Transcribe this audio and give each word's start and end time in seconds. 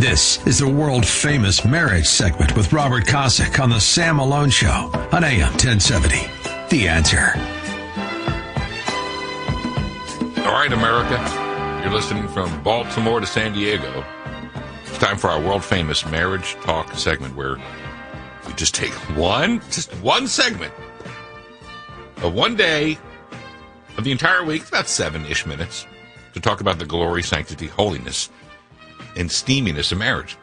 This 0.00 0.44
is 0.46 0.60
the 0.60 0.66
world 0.66 1.04
famous 1.04 1.62
marriage 1.62 2.06
segment 2.06 2.56
with 2.56 2.72
Robert 2.72 3.04
Kosick 3.04 3.62
on 3.62 3.68
the 3.68 3.78
Sam 3.78 4.16
Malone 4.16 4.48
Show 4.48 4.90
on 5.12 5.24
AM 5.24 5.50
1070. 5.50 6.26
The 6.70 6.88
answer. 6.88 7.34
All 10.38 10.54
right, 10.54 10.72
America. 10.72 11.82
You're 11.82 11.92
listening 11.92 12.28
from 12.28 12.62
Baltimore 12.62 13.20
to 13.20 13.26
San 13.26 13.52
Diego. 13.52 14.02
It's 14.86 14.96
time 14.96 15.18
for 15.18 15.28
our 15.28 15.38
world 15.38 15.62
famous 15.62 16.06
marriage 16.06 16.54
talk 16.62 16.94
segment 16.94 17.36
where 17.36 17.56
we 18.46 18.54
just 18.54 18.74
take 18.74 18.94
one, 19.18 19.60
just 19.70 19.92
one 19.96 20.28
segment 20.28 20.72
of 22.22 22.32
one 22.32 22.56
day 22.56 22.96
of 23.98 24.04
the 24.04 24.12
entire 24.12 24.44
week, 24.44 24.66
about 24.66 24.88
seven 24.88 25.26
ish 25.26 25.44
minutes, 25.44 25.86
to 26.32 26.40
talk 26.40 26.62
about 26.62 26.78
the 26.78 26.86
glory, 26.86 27.22
sanctity, 27.22 27.66
holiness, 27.66 28.30
and 29.16 29.28
steaminess 29.28 29.92
of 29.92 29.98
marriage. 29.98 30.36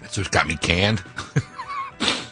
That's 0.00 0.16
what's 0.16 0.30
got 0.30 0.46
me 0.46 0.56
canned. 0.56 1.02
I 2.00 2.24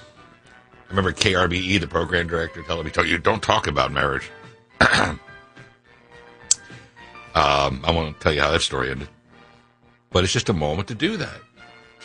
remember 0.88 1.12
KRBE, 1.12 1.80
the 1.80 1.87
program 1.87 2.28
director, 2.28 2.62
telling 2.62 2.84
me, 2.84 2.91
"Tell 2.91 3.04
you 3.04 3.18
don't 3.18 3.42
talk 3.42 3.66
about 3.66 3.92
marriage." 3.92 4.30
um, 4.80 5.18
I 7.34 7.90
won't 7.90 8.20
tell 8.20 8.32
you 8.32 8.40
how 8.40 8.51
that 8.52 8.62
story 8.62 8.90
ended, 8.90 9.09
but 10.10 10.24
it's 10.24 10.32
just 10.32 10.48
a 10.48 10.54
moment 10.54 10.88
to 10.88 10.95
do 10.95 11.16
that. 11.16 11.40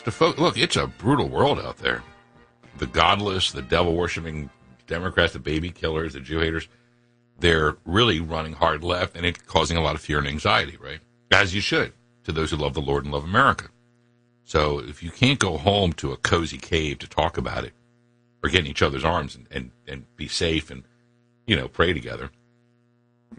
To 0.06 0.12
fo- 0.12 0.34
look, 0.38 0.58
it's 0.58 0.76
a 0.76 0.88
brutal 0.88 1.30
world 1.30 1.60
out 1.60 1.78
there. 1.78 2.04
The 2.78 2.88
godless, 2.88 3.52
the 3.52 3.62
devil 3.62 3.96
worshiping 3.96 4.50
Democrats, 4.88 5.34
the 5.34 5.40
baby 5.40 5.70
killers, 5.70 6.14
the 6.14 6.22
Jew 6.22 6.40
haters 6.40 6.68
they're 7.42 7.76
really 7.86 8.20
running 8.20 8.54
hard 8.54 8.84
left 8.84 9.18
and 9.18 9.26
it's 9.26 9.42
causing 9.42 9.76
a 9.76 9.82
lot 9.82 9.96
of 9.96 10.02
fear 10.02 10.20
and 10.20 10.28
anxiety, 10.28 10.78
right? 10.78 11.00
As 11.32 11.54
you 11.54 11.60
should 11.62 11.92
to 12.24 12.32
those 12.32 12.52
who 12.52 12.58
love 12.58 12.74
the 12.74 12.82
Lord 12.82 13.04
and 13.04 13.14
love 13.14 13.24
America. 13.24 13.70
So 14.44 14.80
if 14.80 15.02
you 15.02 15.12
can't 15.12 15.40
go 15.40 15.58
home 15.58 15.94
to 15.94 16.12
a 16.12 16.18
cozy 16.18 16.58
cave 16.58 17.00
to 17.00 17.08
talk 17.08 17.38
about 17.38 17.64
it 17.64 17.74
or 18.44 18.50
get 18.50 18.62
in 18.62 18.68
each 18.68 18.82
other's 18.82 19.06
arms 19.06 19.36
and, 19.36 19.48
and, 19.52 19.72
and 19.88 20.06
be 20.18 20.28
safe 20.28 20.70
and, 20.70 20.84
you 21.46 21.56
know, 21.56 21.68
pray 21.68 21.94
together, 21.94 22.32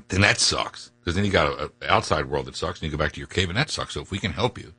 then 0.09 0.21
that 0.23 0.39
sucks. 0.39 0.91
Because 1.01 1.15
then 1.15 1.25
you 1.25 1.31
got 1.31 1.61
an 1.61 1.71
outside 1.89 2.27
world 2.27 2.47
that 2.47 2.57
sucks 2.57 2.81
and 2.81 2.91
you 2.91 2.97
go 2.97 3.03
back 3.03 3.13
to 3.13 3.21
your 3.21 3.27
cave 3.27 3.49
and 3.49 3.59
that 3.59 3.71
sucks. 3.71 3.95
So 3.95 4.01
if 4.01 4.11
we 4.11 4.19
can 4.19 4.33
help 4.33 4.59
you 4.59 4.73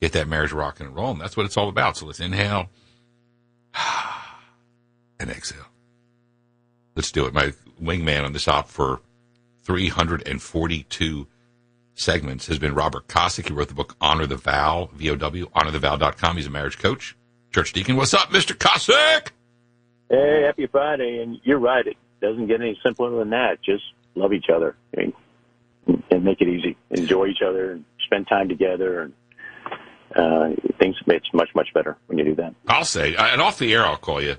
get 0.00 0.12
that 0.12 0.28
marriage 0.28 0.52
rocking 0.52 0.86
and 0.86 0.96
rolling, 0.96 1.18
that's 1.18 1.36
what 1.36 1.46
it's 1.46 1.56
all 1.56 1.68
about. 1.68 1.96
So 1.96 2.06
let's 2.06 2.20
inhale 2.20 2.70
and 5.20 5.30
exhale. 5.30 5.66
Let's 6.94 7.12
do 7.12 7.26
it. 7.26 7.34
My 7.34 7.52
wingman 7.80 8.24
on 8.24 8.32
this 8.32 8.48
op 8.48 8.68
for 8.68 9.00
342 9.64 11.26
segments 12.00 12.46
has 12.46 12.58
been 12.58 12.74
Robert 12.74 13.08
Kosick. 13.08 13.48
He 13.48 13.54
wrote 13.54 13.68
the 13.68 13.74
book 13.74 13.96
Honor 14.00 14.26
the 14.26 14.36
Vow, 14.36 14.90
V-O-W, 14.94 15.46
honorthevow.com. 15.50 16.36
He's 16.36 16.46
a 16.46 16.50
marriage 16.50 16.78
coach, 16.78 17.16
church 17.52 17.72
deacon. 17.72 17.96
What's 17.96 18.14
up, 18.14 18.30
Mr. 18.30 18.56
Kosick? 18.56 19.28
Hey, 20.08 20.42
happy 20.46 20.66
Friday. 20.66 21.20
And 21.22 21.38
you're 21.44 21.58
right. 21.58 21.86
It 21.86 21.96
doesn't 22.20 22.46
get 22.46 22.60
any 22.60 22.78
simpler 22.84 23.10
than 23.18 23.30
that. 23.30 23.62
Just 23.62 23.84
love 24.14 24.32
each 24.32 24.48
other 24.52 24.76
and, 24.94 25.12
and 26.10 26.24
make 26.24 26.40
it 26.40 26.48
easy. 26.48 26.76
Enjoy 26.90 27.26
each 27.26 27.42
other 27.46 27.72
and 27.72 27.84
spend 28.04 28.26
time 28.28 28.48
together. 28.48 29.02
And 29.02 29.12
uh, 30.16 30.60
things, 30.78 30.96
it's 31.06 31.32
much, 31.32 31.54
much 31.54 31.68
better 31.74 31.96
when 32.06 32.18
you 32.18 32.24
do 32.24 32.34
that. 32.36 32.54
I'll 32.66 32.84
say, 32.84 33.14
and 33.16 33.40
off 33.40 33.58
the 33.58 33.72
air, 33.74 33.84
I'll 33.84 33.96
call 33.96 34.22
you. 34.22 34.36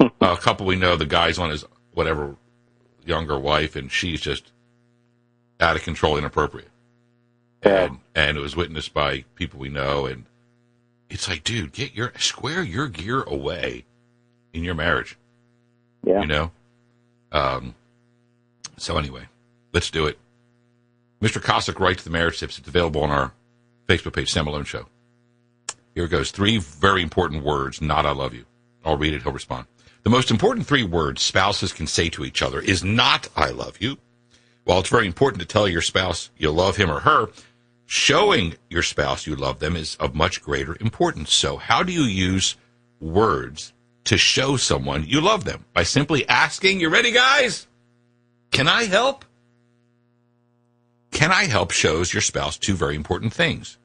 a 0.20 0.36
couple 0.36 0.66
we 0.66 0.76
know, 0.76 0.96
the 0.96 1.06
guy's 1.06 1.38
on 1.38 1.50
his 1.50 1.64
whatever 1.92 2.36
younger 3.04 3.38
wife, 3.38 3.76
and 3.76 3.90
she's 3.92 4.20
just 4.20 4.50
out 5.60 5.76
of 5.76 5.82
control, 5.82 6.16
inappropriate. 6.16 6.70
Yeah. 7.64 7.84
And, 7.84 7.98
and 8.14 8.36
it 8.36 8.40
was 8.40 8.56
witnessed 8.56 8.92
by 8.92 9.24
people 9.34 9.58
we 9.58 9.68
know, 9.68 10.06
and 10.06 10.24
it's 11.08 11.28
like, 11.28 11.44
dude, 11.44 11.72
get 11.72 11.94
your 11.94 12.12
square 12.18 12.62
your 12.62 12.88
gear 12.88 13.22
away 13.22 13.84
in 14.52 14.64
your 14.64 14.74
marriage. 14.74 15.16
Yeah. 16.04 16.20
You 16.20 16.26
know. 16.26 16.50
Um. 17.32 17.74
So 18.76 18.98
anyway, 18.98 19.28
let's 19.72 19.90
do 19.90 20.06
it. 20.06 20.18
Mr. 21.22 21.40
Kosick 21.40 21.78
writes 21.78 22.04
the 22.04 22.10
marriage 22.10 22.38
tips. 22.38 22.58
It's 22.58 22.68
available 22.68 23.02
on 23.02 23.10
our 23.10 23.32
Facebook 23.88 24.14
page, 24.14 24.30
Sam 24.30 24.44
Malone 24.44 24.64
Show. 24.64 24.86
Here 25.94 26.04
it 26.04 26.08
goes. 26.08 26.30
Three 26.30 26.58
very 26.58 27.02
important 27.02 27.44
words. 27.44 27.80
Not 27.80 28.04
"I 28.04 28.12
love 28.12 28.34
you." 28.34 28.44
I'll 28.84 28.98
read 28.98 29.14
it. 29.14 29.22
He'll 29.22 29.32
respond. 29.32 29.66
The 30.02 30.10
most 30.10 30.30
important 30.30 30.66
three 30.66 30.82
words 30.82 31.22
spouses 31.22 31.72
can 31.72 31.86
say 31.86 32.10
to 32.10 32.24
each 32.24 32.42
other 32.42 32.60
is 32.60 32.84
not 32.84 33.28
I 33.36 33.50
love 33.50 33.78
you. 33.80 33.96
While 34.64 34.80
it's 34.80 34.88
very 34.88 35.06
important 35.06 35.40
to 35.40 35.46
tell 35.46 35.68
your 35.68 35.82
spouse 35.82 36.30
you 36.36 36.50
love 36.50 36.76
him 36.76 36.90
or 36.90 37.00
her, 37.00 37.28
showing 37.86 38.54
your 38.70 38.82
spouse 38.82 39.26
you 39.26 39.36
love 39.36 39.60
them 39.60 39.76
is 39.76 39.96
of 39.96 40.14
much 40.14 40.42
greater 40.42 40.76
importance. 40.80 41.32
So, 41.32 41.56
how 41.56 41.82
do 41.82 41.92
you 41.92 42.02
use 42.02 42.56
words 43.00 43.72
to 44.04 44.16
show 44.16 44.56
someone 44.56 45.04
you 45.06 45.20
love 45.20 45.44
them? 45.44 45.64
By 45.72 45.82
simply 45.82 46.26
asking, 46.28 46.80
You 46.80 46.88
ready, 46.88 47.12
guys? 47.12 47.66
Can 48.50 48.68
I 48.68 48.84
help? 48.84 49.24
Can 51.10 51.30
I 51.30 51.44
help 51.44 51.70
shows 51.70 52.12
your 52.12 52.22
spouse 52.22 52.56
two 52.56 52.74
very 52.74 52.96
important 52.96 53.32
things. 53.32 53.78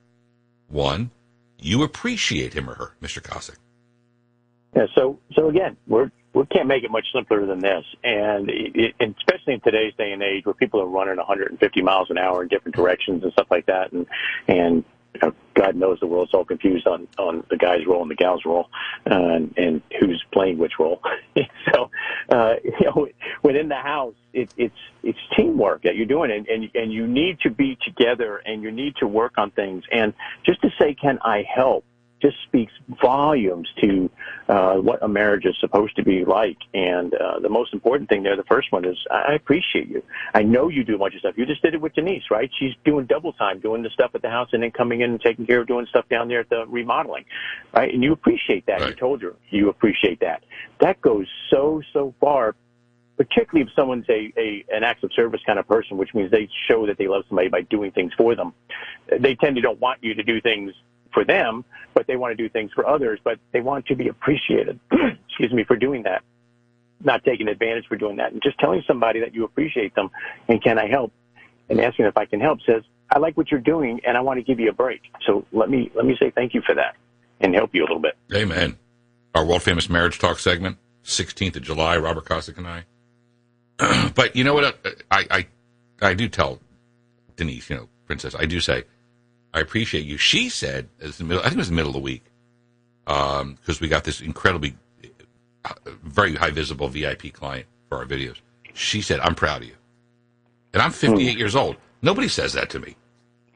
One, 0.67 1.11
you 1.59 1.83
appreciate 1.83 2.53
him 2.53 2.69
or 2.69 2.75
her, 2.75 2.95
Mr. 3.01 3.21
Kosick. 3.21 3.57
Yeah. 4.75 4.85
So, 4.95 5.19
so 5.33 5.49
again, 5.49 5.75
we're 5.87 6.11
we 6.33 6.45
can't 6.45 6.67
make 6.67 6.83
it 6.83 6.91
much 6.91 7.05
simpler 7.13 7.45
than 7.45 7.59
this, 7.59 7.83
and, 8.03 8.49
it, 8.49 8.95
especially 8.99 9.53
in 9.55 9.61
today's 9.61 9.93
day 9.97 10.11
and 10.11 10.21
age, 10.21 10.45
where 10.45 10.53
people 10.53 10.81
are 10.81 10.87
running 10.87 11.17
150 11.17 11.81
miles 11.81 12.09
an 12.09 12.17
hour 12.17 12.43
in 12.43 12.47
different 12.47 12.75
directions 12.75 13.23
and 13.23 13.31
stuff 13.33 13.47
like 13.49 13.65
that, 13.65 13.91
and 13.91 14.05
and 14.47 14.83
God 15.53 15.75
knows 15.75 15.99
the 15.99 16.07
world's 16.07 16.33
all 16.33 16.45
confused 16.45 16.87
on 16.87 17.07
on 17.17 17.43
the 17.49 17.57
guy's 17.57 17.85
role 17.85 18.01
and 18.01 18.11
the 18.11 18.15
gal's 18.15 18.45
role, 18.45 18.69
uh, 19.09 19.13
and, 19.13 19.53
and 19.57 19.81
who's 19.99 20.23
playing 20.31 20.57
which 20.57 20.73
role. 20.79 21.01
so, 21.73 21.89
uh, 22.29 22.55
you 22.63 22.85
know, 22.85 23.07
within 23.43 23.67
the 23.67 23.75
house, 23.75 24.15
it, 24.33 24.49
it's 24.55 24.77
it's 25.03 25.19
teamwork 25.35 25.83
that 25.83 25.95
you're 25.95 26.05
doing, 26.05 26.31
and, 26.31 26.47
and 26.47 26.69
and 26.75 26.93
you 26.93 27.07
need 27.07 27.39
to 27.41 27.49
be 27.49 27.77
together, 27.83 28.41
and 28.45 28.61
you 28.61 28.71
need 28.71 28.95
to 28.97 29.07
work 29.07 29.33
on 29.37 29.51
things, 29.51 29.83
and 29.91 30.13
just 30.45 30.61
to 30.61 30.69
say, 30.79 30.93
can 30.93 31.19
I 31.23 31.43
help? 31.43 31.83
Just 32.21 32.37
speaks 32.43 32.73
volumes 33.01 33.67
to 33.81 34.09
uh, 34.47 34.75
what 34.75 35.01
a 35.01 35.07
marriage 35.07 35.45
is 35.45 35.55
supposed 35.59 35.95
to 35.95 36.03
be 36.03 36.25
like. 36.25 36.57
And 36.73 37.13
uh, 37.13 37.39
the 37.39 37.49
most 37.49 37.73
important 37.73 38.09
thing 38.09 38.23
there, 38.23 38.35
the 38.35 38.43
first 38.43 38.71
one 38.71 38.85
is, 38.85 38.97
I 39.11 39.33
appreciate 39.33 39.89
you. 39.89 40.03
I 40.33 40.43
know 40.43 40.69
you 40.69 40.83
do 40.83 40.95
a 40.95 40.97
bunch 40.97 41.15
of 41.15 41.21
stuff. 41.21 41.37
You 41.37 41.45
just 41.45 41.61
did 41.61 41.73
it 41.73 41.81
with 41.81 41.93
Denise, 41.93 42.23
right? 42.29 42.49
She's 42.59 42.73
doing 42.83 43.05
double 43.05 43.33
time, 43.33 43.59
doing 43.59 43.83
the 43.83 43.89
stuff 43.89 44.11
at 44.15 44.21
the 44.21 44.29
house, 44.29 44.49
and 44.53 44.63
then 44.63 44.71
coming 44.71 45.01
in 45.01 45.11
and 45.11 45.21
taking 45.21 45.45
care 45.45 45.61
of 45.61 45.67
doing 45.67 45.85
stuff 45.87 46.07
down 46.09 46.27
there 46.27 46.41
at 46.41 46.49
the 46.49 46.65
remodeling, 46.67 47.25
right? 47.73 47.93
And 47.93 48.03
you 48.03 48.11
appreciate 48.11 48.65
that. 48.65 48.81
Right. 48.81 48.89
You 48.89 48.95
told 48.95 49.21
her 49.21 49.35
you 49.49 49.69
appreciate 49.69 50.19
that. 50.19 50.43
That 50.79 51.01
goes 51.01 51.27
so 51.49 51.81
so 51.93 52.13
far 52.19 52.55
particularly 53.19 53.69
if 53.69 53.75
someone's 53.75 54.05
a, 54.07 54.31
a 54.37 54.63
an 54.71 54.85
acts 54.85 55.03
of 55.03 55.11
service 55.13 55.41
kind 55.45 55.59
of 55.59 55.67
person, 55.67 55.97
which 55.97 56.13
means 56.13 56.31
they 56.31 56.47
show 56.69 56.87
that 56.87 56.97
they 56.97 57.07
love 57.09 57.25
somebody 57.27 57.49
by 57.49 57.61
doing 57.63 57.91
things 57.91 58.13
for 58.17 58.33
them. 58.33 58.53
They 59.19 59.35
tend 59.35 59.57
to 59.57 59.61
don't 59.61 59.79
want 59.79 60.01
you 60.01 60.13
to 60.13 60.23
do 60.23 60.39
things 60.39 60.73
for 61.13 61.25
them, 61.25 61.65
but 61.93 62.07
they 62.07 62.15
want 62.15 62.35
to 62.35 62.43
do 62.43 62.49
things 62.49 62.71
for 62.73 62.87
others, 62.87 63.19
but 63.23 63.39
they 63.51 63.61
want 63.61 63.85
to 63.87 63.95
be 63.95 64.07
appreciated. 64.07 64.79
excuse 65.27 65.51
me 65.53 65.63
for 65.63 65.75
doing 65.75 66.03
that, 66.03 66.23
not 67.03 67.23
taking 67.23 67.47
advantage 67.47 67.85
for 67.87 67.95
doing 67.95 68.17
that, 68.17 68.31
and 68.31 68.41
just 68.41 68.57
telling 68.59 68.83
somebody 68.87 69.19
that 69.19 69.33
you 69.33 69.43
appreciate 69.43 69.95
them 69.95 70.09
and 70.47 70.61
can 70.63 70.77
I 70.77 70.87
help, 70.87 71.11
and 71.69 71.79
asking 71.79 72.05
if 72.05 72.17
I 72.17 72.25
can 72.25 72.39
help 72.39 72.59
says 72.65 72.83
I 73.11 73.19
like 73.19 73.35
what 73.37 73.51
you're 73.51 73.59
doing 73.59 74.01
and 74.05 74.17
I 74.17 74.21
want 74.21 74.37
to 74.37 74.43
give 74.43 74.59
you 74.59 74.69
a 74.69 74.73
break. 74.73 75.01
So 75.25 75.45
let 75.51 75.69
me 75.69 75.91
let 75.95 76.05
me 76.05 76.15
say 76.19 76.31
thank 76.31 76.53
you 76.53 76.61
for 76.61 76.75
that 76.75 76.95
and 77.39 77.53
help 77.55 77.73
you 77.73 77.81
a 77.81 77.85
little 77.85 77.99
bit. 77.99 78.15
Amen. 78.33 78.77
Our 79.33 79.45
world 79.45 79.63
famous 79.63 79.89
marriage 79.89 80.19
talk 80.19 80.39
segment, 80.39 80.77
16th 81.03 81.55
of 81.55 81.63
July, 81.63 81.97
Robert 81.97 82.25
Kosick 82.25 82.57
and 82.57 82.67
I. 82.67 84.09
but 84.15 84.35
you 84.35 84.43
know 84.43 84.53
what? 84.53 84.63
Uh, 84.85 84.89
I, 85.09 85.25
I, 85.31 85.47
I 86.01 86.13
do 86.13 86.27
tell 86.27 86.59
Denise, 87.35 87.69
you 87.69 87.77
know, 87.77 87.89
Princess, 88.05 88.35
I 88.37 88.45
do 88.45 88.59
say, 88.59 88.83
I 89.53 89.59
appreciate 89.59 90.05
you. 90.05 90.17
She 90.17 90.49
said, 90.49 90.89
I 91.01 91.09
think 91.09 91.31
it 91.31 91.55
was 91.55 91.69
the 91.69 91.73
middle 91.73 91.89
of 91.89 91.95
the 91.95 91.99
week, 91.99 92.23
because 93.05 93.41
um, 93.41 93.77
we 93.81 93.87
got 93.87 94.03
this 94.03 94.21
incredibly, 94.21 94.75
uh, 95.65 95.73
very 96.03 96.35
high 96.35 96.51
visible 96.51 96.87
VIP 96.87 97.33
client 97.33 97.65
for 97.87 97.97
our 97.97 98.05
videos. 98.05 98.37
She 98.73 99.01
said, 99.01 99.19
I'm 99.19 99.35
proud 99.35 99.63
of 99.63 99.67
you. 99.67 99.75
And 100.73 100.81
I'm 100.81 100.91
58 100.91 101.37
years 101.37 101.55
old. 101.55 101.77
Nobody 102.01 102.27
says 102.27 102.53
that 102.53 102.69
to 102.71 102.79
me. 102.79 102.95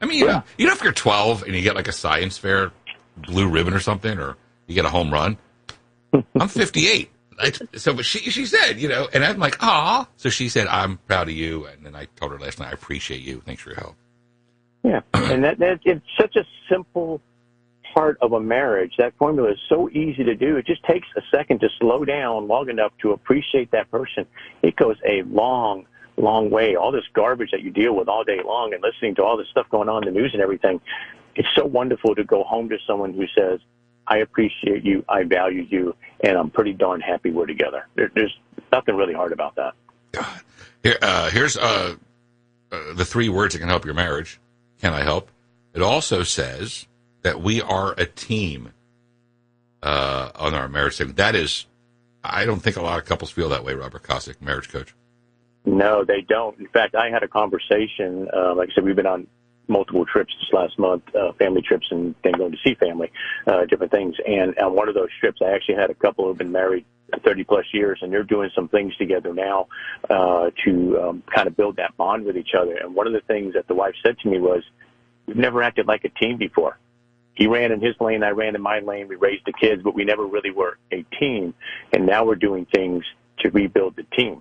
I 0.00 0.06
mean, 0.06 0.18
you, 0.18 0.26
know, 0.26 0.42
you 0.58 0.66
know, 0.66 0.72
if 0.72 0.82
you're 0.82 0.92
12 0.92 1.44
and 1.44 1.54
you 1.54 1.62
get 1.62 1.76
like 1.76 1.88
a 1.88 1.92
science 1.92 2.36
fair 2.36 2.72
blue 3.16 3.48
ribbon 3.48 3.72
or 3.72 3.80
something, 3.80 4.18
or 4.18 4.36
you 4.66 4.74
get 4.74 4.84
a 4.84 4.90
home 4.90 5.12
run, 5.12 5.38
I'm 6.38 6.48
58. 6.48 7.10
I, 7.38 7.52
so 7.76 7.96
she 8.02 8.30
she 8.30 8.46
said, 8.46 8.74
you 8.80 8.88
know, 8.88 9.08
and 9.12 9.24
I'm 9.24 9.38
like, 9.38 9.56
ah. 9.62 10.06
So 10.16 10.28
she 10.28 10.48
said, 10.48 10.66
I'm 10.66 10.98
proud 10.98 11.28
of 11.28 11.34
you. 11.34 11.66
And 11.66 11.84
then 11.86 11.96
I 11.96 12.06
told 12.16 12.32
her 12.32 12.38
last 12.38 12.58
night, 12.58 12.68
I 12.68 12.72
appreciate 12.72 13.22
you. 13.22 13.42
Thanks 13.44 13.62
for 13.62 13.70
your 13.70 13.80
help. 13.80 13.96
Yeah, 14.84 15.00
and 15.14 15.42
that, 15.44 15.58
that 15.58 15.80
it's 15.84 16.04
such 16.20 16.36
a 16.36 16.44
simple 16.70 17.20
part 17.94 18.18
of 18.20 18.32
a 18.32 18.40
marriage. 18.40 18.92
That 18.98 19.16
formula 19.16 19.52
is 19.52 19.58
so 19.68 19.88
easy 19.88 20.24
to 20.24 20.34
do. 20.34 20.56
It 20.56 20.66
just 20.66 20.82
takes 20.84 21.08
a 21.16 21.22
second 21.30 21.60
to 21.60 21.68
slow 21.80 22.04
down 22.04 22.48
long 22.48 22.68
enough 22.68 22.92
to 23.00 23.12
appreciate 23.12 23.70
that 23.70 23.90
person. 23.90 24.26
It 24.62 24.76
goes 24.76 24.96
a 25.08 25.22
long, 25.22 25.86
long 26.18 26.50
way. 26.50 26.76
All 26.76 26.92
this 26.92 27.04
garbage 27.14 27.50
that 27.52 27.62
you 27.62 27.70
deal 27.70 27.94
with 27.96 28.08
all 28.08 28.24
day 28.24 28.40
long 28.44 28.74
and 28.74 28.82
listening 28.82 29.14
to 29.14 29.24
all 29.24 29.38
this 29.38 29.48
stuff 29.48 29.66
going 29.70 29.88
on 29.88 30.06
in 30.06 30.12
the 30.12 30.20
news 30.20 30.34
and 30.34 30.42
everything, 30.42 30.80
it's 31.34 31.48
so 31.56 31.64
wonderful 31.64 32.14
to 32.14 32.24
go 32.24 32.44
home 32.44 32.68
to 32.68 32.78
someone 32.86 33.14
who 33.14 33.26
says, 33.34 33.60
I 34.06 34.18
appreciate 34.18 34.84
you, 34.84 35.02
I 35.08 35.22
value 35.22 35.66
you, 35.68 35.96
and 36.22 36.36
I'm 36.36 36.50
pretty 36.50 36.74
darn 36.74 37.00
happy 37.00 37.30
we're 37.30 37.46
together. 37.46 37.86
There, 37.94 38.10
there's 38.14 38.36
nothing 38.70 38.96
really 38.96 39.14
hard 39.14 39.32
about 39.32 39.56
that. 39.56 39.72
Here, 40.82 40.98
uh, 41.00 41.30
here's 41.30 41.56
uh, 41.56 41.96
uh, 42.70 42.92
the 42.94 43.04
three 43.04 43.30
words 43.30 43.54
that 43.54 43.60
can 43.60 43.68
help 43.68 43.86
your 43.86 43.94
marriage. 43.94 44.38
Can 44.84 44.92
I 44.92 45.02
help? 45.02 45.30
It 45.72 45.80
also 45.80 46.24
says 46.24 46.86
that 47.22 47.40
we 47.40 47.62
are 47.62 47.94
a 47.96 48.04
team 48.04 48.74
uh, 49.82 50.28
on 50.34 50.52
our 50.52 50.68
marriage. 50.68 50.98
That 50.98 51.34
is, 51.34 51.64
I 52.22 52.44
don't 52.44 52.60
think 52.60 52.76
a 52.76 52.82
lot 52.82 52.98
of 52.98 53.06
couples 53.06 53.30
feel 53.30 53.48
that 53.48 53.64
way, 53.64 53.72
Robert 53.72 54.02
Kosick, 54.02 54.42
marriage 54.42 54.68
coach. 54.68 54.94
No, 55.64 56.04
they 56.04 56.20
don't. 56.20 56.58
In 56.58 56.66
fact, 56.66 56.94
I 56.96 57.08
had 57.08 57.22
a 57.22 57.28
conversation. 57.28 58.28
Uh, 58.30 58.54
like 58.54 58.68
I 58.72 58.74
said, 58.74 58.84
we've 58.84 58.94
been 58.94 59.06
on 59.06 59.26
multiple 59.68 60.04
trips 60.04 60.34
this 60.40 60.52
last 60.52 60.78
month, 60.78 61.02
uh, 61.14 61.32
family 61.32 61.62
trips, 61.62 61.86
and 61.90 62.14
then 62.22 62.32
going 62.32 62.52
to 62.52 62.58
see 62.64 62.74
family, 62.74 63.10
uh, 63.46 63.64
different 63.66 63.92
things. 63.92 64.14
And 64.26 64.56
on 64.58 64.74
one 64.74 64.88
of 64.88 64.94
those 64.94 65.10
trips, 65.20 65.40
I 65.42 65.50
actually 65.50 65.76
had 65.76 65.90
a 65.90 65.94
couple 65.94 66.26
who've 66.26 66.38
been 66.38 66.52
married 66.52 66.84
30 67.24 67.44
plus 67.44 67.66
years, 67.72 67.98
and 68.02 68.12
they're 68.12 68.24
doing 68.24 68.50
some 68.54 68.68
things 68.68 68.96
together 68.96 69.32
now 69.32 69.68
uh, 70.10 70.50
to 70.64 71.00
um, 71.00 71.22
kind 71.34 71.46
of 71.46 71.56
build 71.56 71.76
that 71.76 71.96
bond 71.96 72.24
with 72.24 72.36
each 72.36 72.54
other. 72.58 72.76
And 72.76 72.94
one 72.94 73.06
of 73.06 73.12
the 73.12 73.20
things 73.20 73.54
that 73.54 73.68
the 73.68 73.74
wife 73.74 73.94
said 74.04 74.18
to 74.20 74.28
me 74.28 74.40
was, 74.40 74.62
"We've 75.26 75.36
never 75.36 75.62
acted 75.62 75.86
like 75.86 76.04
a 76.04 76.08
team 76.10 76.36
before." 76.36 76.78
He 77.34 77.48
ran 77.48 77.72
in 77.72 77.80
his 77.80 77.96
lane, 78.00 78.22
I 78.22 78.30
ran 78.30 78.54
in 78.54 78.62
my 78.62 78.78
lane. 78.78 79.08
We 79.08 79.16
raised 79.16 79.44
the 79.44 79.52
kids, 79.52 79.82
but 79.82 79.94
we 79.94 80.04
never 80.04 80.24
really 80.24 80.50
were 80.50 80.78
a 80.92 81.02
team. 81.18 81.52
And 81.92 82.06
now 82.06 82.24
we're 82.24 82.36
doing 82.36 82.66
things 82.72 83.04
to 83.40 83.50
rebuild 83.50 83.96
the 83.96 84.04
team. 84.16 84.40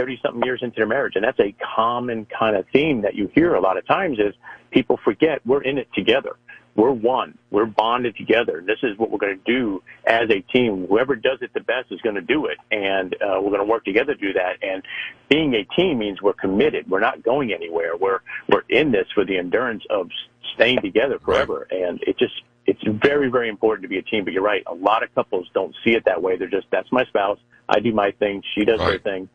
30 0.00 0.18
something 0.22 0.42
years 0.42 0.60
into 0.62 0.76
their 0.76 0.86
marriage. 0.86 1.14
And 1.16 1.24
that's 1.24 1.38
a 1.40 1.54
common 1.76 2.26
kind 2.26 2.56
of 2.56 2.64
theme 2.72 3.02
that 3.02 3.14
you 3.14 3.30
hear 3.34 3.54
a 3.54 3.60
lot 3.60 3.76
of 3.76 3.86
times 3.86 4.18
is 4.18 4.34
people 4.70 4.98
forget 5.04 5.44
we're 5.46 5.62
in 5.62 5.78
it 5.78 5.88
together. 5.94 6.36
We're 6.76 6.92
one. 6.92 7.36
We're 7.50 7.66
bonded 7.66 8.16
together. 8.16 8.62
This 8.64 8.78
is 8.82 8.96
what 8.96 9.10
we're 9.10 9.18
going 9.18 9.38
to 9.38 9.52
do 9.52 9.82
as 10.06 10.30
a 10.30 10.40
team. 10.40 10.86
Whoever 10.88 11.16
does 11.16 11.38
it 11.42 11.52
the 11.52 11.60
best 11.60 11.90
is 11.90 12.00
going 12.00 12.14
to 12.14 12.22
do 12.22 12.46
it. 12.46 12.58
And 12.70 13.14
uh, 13.14 13.40
we're 13.40 13.50
going 13.50 13.58
to 13.58 13.64
work 13.64 13.84
together 13.84 14.14
to 14.14 14.20
do 14.20 14.32
that. 14.34 14.62
And 14.62 14.82
being 15.28 15.54
a 15.54 15.64
team 15.64 15.98
means 15.98 16.22
we're 16.22 16.32
committed. 16.32 16.88
We're 16.88 17.00
not 17.00 17.22
going 17.22 17.52
anywhere. 17.52 17.96
We're, 17.96 18.20
we're 18.48 18.62
in 18.68 18.92
this 18.92 19.06
for 19.14 19.24
the 19.24 19.36
endurance 19.36 19.82
of 19.90 20.08
staying 20.54 20.80
together 20.80 21.18
forever. 21.18 21.66
Right. 21.70 21.82
And 21.82 22.02
it 22.06 22.18
just, 22.18 22.40
it's 22.66 22.82
very, 22.84 23.28
very 23.28 23.48
important 23.48 23.82
to 23.82 23.88
be 23.88 23.98
a 23.98 24.02
team. 24.02 24.24
But 24.24 24.32
you're 24.32 24.42
right. 24.42 24.62
A 24.66 24.74
lot 24.74 25.02
of 25.02 25.12
couples 25.14 25.50
don't 25.52 25.74
see 25.84 25.90
it 25.90 26.04
that 26.06 26.22
way. 26.22 26.36
They're 26.36 26.48
just, 26.48 26.68
that's 26.70 26.90
my 26.92 27.04
spouse. 27.06 27.38
I 27.68 27.80
do 27.80 27.92
my 27.92 28.12
thing. 28.12 28.42
She 28.54 28.64
does 28.64 28.78
right. 28.78 28.92
her 28.92 28.98
thing 28.98 29.28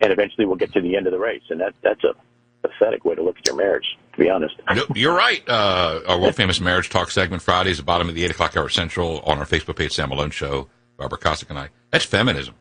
and 0.00 0.12
eventually 0.12 0.46
we'll 0.46 0.56
get 0.56 0.72
to 0.72 0.80
the 0.80 0.96
end 0.96 1.06
of 1.06 1.12
the 1.12 1.18
race. 1.18 1.42
And 1.50 1.60
that 1.60 1.74
that's 1.82 2.04
a 2.04 2.14
pathetic 2.62 3.04
way 3.04 3.14
to 3.14 3.22
look 3.22 3.38
at 3.38 3.46
your 3.46 3.56
marriage, 3.56 3.96
to 4.12 4.18
be 4.18 4.28
honest. 4.28 4.56
You're 4.94 5.14
right. 5.14 5.42
Uh, 5.48 6.00
our 6.06 6.18
world 6.18 6.34
famous 6.34 6.60
marriage 6.60 6.90
talk 6.90 7.10
segment 7.10 7.42
Fridays, 7.42 7.76
the 7.76 7.82
bottom 7.82 8.08
of 8.08 8.14
the 8.14 8.24
eight 8.24 8.30
o'clock 8.30 8.56
hour 8.56 8.68
central 8.68 9.20
on 9.20 9.38
our 9.38 9.46
Facebook 9.46 9.76
page, 9.76 9.92
Sam 9.92 10.08
Malone 10.08 10.30
Show. 10.30 10.68
Barbara 10.98 11.18
Kosick 11.18 11.48
and 11.48 11.58
I. 11.58 11.70
That's 11.90 12.04
feminism. 12.04 12.54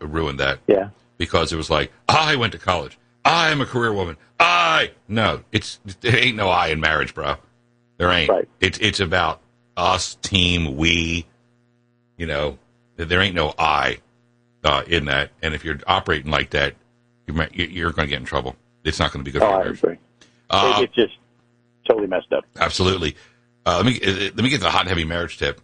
Ruined 0.00 0.40
that. 0.40 0.58
Yeah. 0.66 0.90
Because 1.16 1.52
it 1.52 1.56
was 1.56 1.70
like 1.70 1.92
I 2.08 2.36
went 2.36 2.52
to 2.52 2.58
college. 2.58 2.98
I 3.24 3.50
am 3.50 3.60
a 3.60 3.66
career 3.66 3.92
woman. 3.92 4.16
I 4.38 4.90
no. 5.08 5.42
It's 5.52 5.80
there 6.00 6.16
ain't 6.16 6.36
no 6.36 6.48
I 6.48 6.68
in 6.68 6.80
marriage, 6.80 7.14
bro. 7.14 7.36
There 7.96 8.10
ain't. 8.10 8.28
Right. 8.28 8.48
It's 8.60 8.78
it's 8.78 9.00
about 9.00 9.40
us, 9.76 10.16
team, 10.16 10.76
we. 10.76 11.26
You 12.16 12.26
know, 12.26 12.58
there 12.96 13.20
ain't 13.20 13.34
no 13.34 13.54
I 13.58 13.98
uh, 14.64 14.82
in 14.86 15.06
that. 15.06 15.30
And 15.40 15.54
if 15.54 15.64
you're 15.64 15.78
operating 15.86 16.30
like 16.30 16.50
that, 16.50 16.74
you're, 17.26 17.46
you're 17.52 17.92
going 17.92 18.06
to 18.06 18.10
get 18.10 18.20
in 18.20 18.24
trouble. 18.24 18.56
It's 18.84 18.98
not 18.98 19.12
going 19.12 19.24
to 19.24 19.30
be 19.30 19.32
good 19.32 19.42
oh, 19.42 19.50
for 19.50 19.64
you. 19.64 19.72
agree. 19.72 19.98
Uh, 20.50 20.80
it's 20.82 20.94
just 20.94 21.14
totally 21.86 22.06
messed 22.06 22.32
up. 22.32 22.44
Absolutely. 22.56 23.16
Uh, 23.66 23.76
let 23.82 23.86
me 23.86 24.00
uh, 24.00 24.30
let 24.34 24.36
me 24.36 24.50
get 24.50 24.60
the 24.60 24.70
hot 24.70 24.80
and 24.82 24.88
heavy 24.88 25.04
marriage 25.04 25.38
tip. 25.38 25.60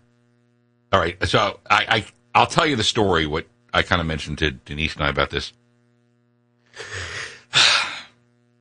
All 0.93 0.99
right, 0.99 1.17
so 1.29 1.61
I, 1.69 1.87
I 1.89 2.05
I'll 2.35 2.47
tell 2.47 2.67
you 2.67 2.77
the 2.77 2.85
story. 2.85 3.27
What 3.27 3.47
I 3.73 3.83
kind 3.83 4.01
of 4.01 4.07
mentioned 4.07 4.39
to 4.39 4.51
Denise 4.51 4.95
and 4.95 5.05
I 5.05 5.11
about 5.11 5.31
this. 5.31 5.53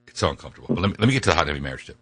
it's 0.08 0.20
so 0.20 0.30
uncomfortable. 0.30 0.68
But 0.76 0.82
let 0.82 0.90
me 0.90 0.96
let 1.00 1.08
me 1.08 1.14
get 1.14 1.24
to 1.24 1.30
the 1.30 1.36
hot 1.36 1.44
and 1.44 1.50
heavy 1.50 1.62
marriage 1.62 1.86
tip. 1.86 1.98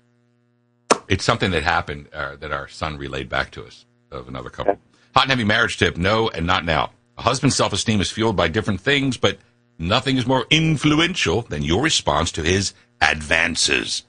It's 1.08 1.24
something 1.24 1.52
that 1.52 1.64
happened 1.64 2.10
uh, 2.12 2.36
that 2.38 2.52
our 2.52 2.68
son 2.68 2.98
relayed 2.98 3.30
back 3.30 3.52
to 3.52 3.64
us 3.66 3.86
of 4.12 4.28
another 4.28 4.50
couple. 4.50 4.74
Okay. 4.74 4.82
Hot 5.14 5.24
and 5.24 5.32
heavy 5.32 5.44
marriage 5.44 5.78
tip: 5.78 5.96
No 5.96 6.30
and 6.30 6.48
not 6.48 6.66
now. 6.66 6.92
A 7.18 7.22
husband's 7.22 7.56
self 7.56 7.72
esteem 7.72 8.02
is 8.02 8.10
fueled 8.12 8.36
by 8.36 8.48
different 8.48 8.82
things, 8.82 9.16
but 9.18 9.38
Nothing 9.80 10.18
is 10.18 10.26
more 10.26 10.46
influential 10.50 11.44
than 11.44 11.62
your 11.64 11.84
response 11.84 12.32
to 12.34 12.44
his 12.44 12.74
advances. 13.02 14.04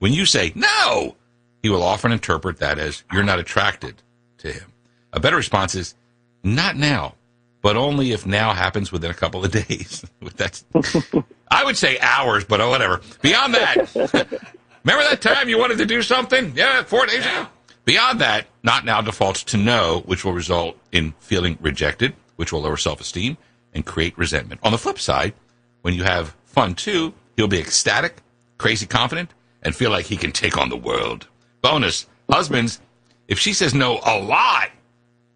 When 0.00 0.12
you 0.12 0.26
say 0.26 0.52
no, 0.54 1.16
he 1.62 1.68
will 1.68 1.82
often 1.82 2.10
interpret 2.10 2.58
that 2.58 2.78
as 2.78 3.04
you're 3.12 3.22
not 3.22 3.38
attracted 3.38 4.02
to 4.38 4.52
him. 4.52 4.72
A 5.12 5.20
better 5.20 5.36
response 5.36 5.74
is 5.74 5.94
not 6.42 6.76
now, 6.76 7.14
but 7.60 7.76
only 7.76 8.10
if 8.10 8.26
now 8.26 8.52
happens 8.52 8.90
within 8.90 9.10
a 9.10 9.14
couple 9.14 9.44
of 9.44 9.52
days. 9.52 10.04
That's 10.36 10.64
I 11.48 11.64
would 11.64 11.76
say 11.76 11.98
hours, 12.00 12.44
but 12.44 12.60
oh, 12.60 12.70
whatever. 12.70 13.00
Beyond 13.20 13.54
that, 13.54 13.94
remember 14.84 15.04
that 15.08 15.20
time 15.20 15.48
you 15.48 15.58
wanted 15.58 15.78
to 15.78 15.86
do 15.86 16.02
something? 16.02 16.52
Yeah, 16.56 16.82
four 16.82 17.06
days 17.06 17.24
ago. 17.24 17.46
Beyond 17.84 18.20
that, 18.20 18.46
not 18.62 18.84
now 18.84 19.00
defaults 19.00 19.42
to 19.44 19.56
no, 19.56 20.02
which 20.06 20.24
will 20.24 20.32
result 20.32 20.76
in 20.92 21.14
feeling 21.20 21.58
rejected, 21.60 22.14
which 22.36 22.52
will 22.52 22.62
lower 22.62 22.76
self 22.76 23.00
esteem, 23.00 23.36
and 23.74 23.86
create 23.86 24.16
resentment. 24.18 24.60
On 24.62 24.72
the 24.72 24.78
flip 24.78 24.98
side, 24.98 25.34
when 25.82 25.94
you 25.94 26.04
have 26.04 26.36
fun 26.44 26.74
too, 26.74 27.12
he'll 27.36 27.48
be 27.48 27.60
ecstatic, 27.60 28.22
crazy 28.58 28.86
confident, 28.86 29.30
and 29.62 29.74
feel 29.74 29.90
like 29.90 30.06
he 30.06 30.16
can 30.16 30.32
take 30.32 30.58
on 30.58 30.68
the 30.68 30.76
world. 30.76 31.28
Bonus, 31.60 32.06
husbands, 32.28 32.80
if 33.28 33.38
she 33.38 33.52
says 33.52 33.74
no 33.74 34.00
a 34.04 34.18
lot, 34.18 34.70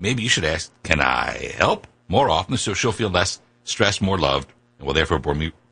maybe 0.01 0.23
you 0.23 0.29
should 0.29 0.45
ask, 0.45 0.71
can 0.83 1.01
I 1.01 1.53
help? 1.57 1.87
More 2.09 2.31
often 2.31 2.57
so 2.57 2.75
she'll 2.75 2.93
feel 2.93 3.11
less 3.11 3.41
stressed, 3.65 4.03
more 4.03 4.19
loved, 4.19 4.53
and 4.79 4.87
will 4.87 4.95
therefore 4.95 5.19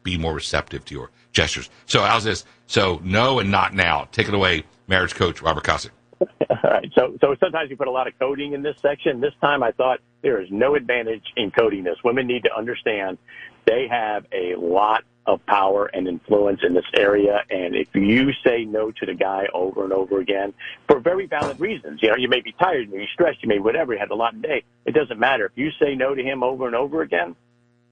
be 0.03 0.19
more 0.19 0.35
receptive 0.35 0.85
to 0.87 0.95
your 0.95 1.11
gestures. 1.33 1.71
So 1.87 2.03
how's 2.03 2.25
this? 2.25 2.45
So 2.67 3.01
no 3.05 3.39
and 3.41 3.51
not 3.51 3.75
now. 3.75 4.09
Take 4.13 4.29
it 4.29 4.35
away, 4.35 4.65
marriage 4.89 5.15
coach 5.15 5.43
Robert 5.43 5.65
Kosick. 5.65 5.91
All 6.51 6.59
right. 6.65 6.91
So, 6.97 7.17
so 7.21 7.35
sometimes 7.41 7.71
you 7.71 7.77
put 7.77 7.89
a 7.89 7.93
lot 7.93 8.07
of 8.07 8.19
coding 8.19 8.53
in 8.53 8.63
this 8.63 8.77
section. 8.81 9.21
This 9.21 9.35
time 9.41 9.63
I 9.63 9.73
thought 9.73 10.01
there 10.25 10.41
is 10.41 10.49
no 10.51 10.75
advantage 10.75 11.23
in 11.37 11.51
coding 11.51 11.85
this. 11.85 11.99
Women 12.03 12.27
need 12.27 12.45
to 12.45 12.57
understand 12.57 13.19
they 13.67 13.87
have 13.89 14.25
a 14.33 14.57
lot 14.57 15.05
of 15.27 15.45
power 15.47 15.87
and 15.87 16.09
influence 16.09 16.61
in 16.67 16.73
this 16.73 16.85
area. 16.97 17.43
And 17.51 17.77
if 17.77 17.89
you 17.95 18.31
say 18.45 18.65
no 18.65 18.91
to 18.91 19.07
the 19.07 19.15
guy 19.15 19.47
over 19.53 19.85
and 19.85 19.93
over 19.93 20.21
again 20.21 20.55
for 20.89 20.99
very 20.99 21.27
valid 21.27 21.61
reasons, 21.61 22.01
you 22.03 22.09
know, 22.09 22.17
you 22.17 22.29
may 22.29 22.41
be 22.41 22.53
tired, 22.53 22.89
you 22.89 22.93
may 22.93 22.99
be 23.05 23.09
stressed, 23.13 23.43
you 23.43 23.49
may 23.49 23.59
whatever, 23.59 23.93
you 23.93 23.99
had 23.99 24.11
a 24.11 24.15
lot 24.15 24.35
of 24.35 24.43
day. 24.43 24.65
It 24.87 24.95
doesn't 24.95 25.19
matter. 25.19 25.47
If 25.47 25.53
you 25.57 25.71
say 25.81 25.95
no 25.95 26.15
to 26.15 26.23
him 26.23 26.43
over 26.43 26.67
and 26.67 26.75
over 26.75 27.03
again, 27.03 27.37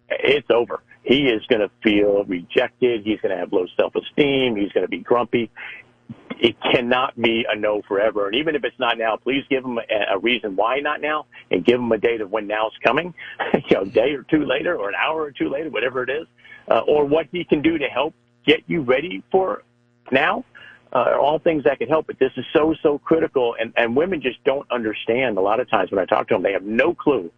it's 0.09 0.51
over. 0.51 0.83
He 1.03 1.29
is 1.29 1.45
going 1.47 1.61
to 1.61 1.71
feel 1.83 2.25
rejected. 2.25 3.03
He's 3.05 3.21
going 3.21 3.35
to 3.35 3.39
have 3.39 3.53
low 3.53 3.67
self-esteem. 3.77 4.57
He's 4.57 4.73
going 4.73 4.85
to 4.85 4.91
be 4.91 4.99
grumpy 4.99 5.51
it 6.43 6.57
cannot 6.61 7.21
be 7.21 7.47
a 7.49 7.57
no 7.57 7.83
forever. 7.83 8.27
And 8.27 8.35
even 8.35 8.57
if 8.57 8.65
it's 8.65 8.79
not 8.79 8.99
now, 8.99 9.17
please 9.17 9.45
give 9.49 9.63
them 9.63 9.79
a, 9.79 10.15
a 10.15 10.19
reason 10.19 10.57
why 10.57 10.81
not 10.81 11.01
now 11.01 11.27
and 11.51 11.65
give 11.65 11.79
them 11.79 11.91
a 11.93 11.99
date 11.99 12.21
of 12.21 12.31
when 12.31 12.49
now's 12.49 12.73
coming, 12.83 13.15
you 13.55 13.77
know, 13.77 13.83
a 13.83 13.87
day 13.87 14.13
or 14.13 14.25
two 14.25 14.45
later 14.45 14.77
or 14.77 14.89
an 14.89 14.97
hour 14.97 15.23
or 15.23 15.31
two 15.31 15.49
later, 15.49 15.71
whatever 15.71 16.03
it 16.03 16.11
is, 16.11 16.27
uh, 16.69 16.81
or 16.81 17.05
what 17.05 17.29
he 17.31 17.45
can 17.45 17.63
do 17.63 17.79
to 17.79 17.87
help 17.87 18.15
get 18.45 18.61
you 18.67 18.83
ready 18.83 19.23
for 19.31 19.63
now. 20.11 20.45
Uh, 20.93 21.17
all 21.19 21.39
things 21.39 21.65
that 21.65 21.79
could 21.79 21.89
help, 21.89 22.07
but 22.07 22.19
this 22.19 22.33
is 22.37 22.45
so, 22.53 22.75
so 22.83 22.99
critical. 22.99 23.57
And, 23.59 23.73
and 23.77 23.97
women 23.97 24.21
just 24.21 24.43
don't 24.45 24.71
understand 24.71 25.39
a 25.39 25.41
lot 25.41 25.59
of 25.59 25.71
times 25.71 25.91
when 25.91 25.99
I 25.99 26.05
talk 26.05 26.29
to 26.29 26.35
them, 26.35 26.43
they 26.43 26.53
have 26.53 26.65
no 26.65 26.93
clue 26.93 27.31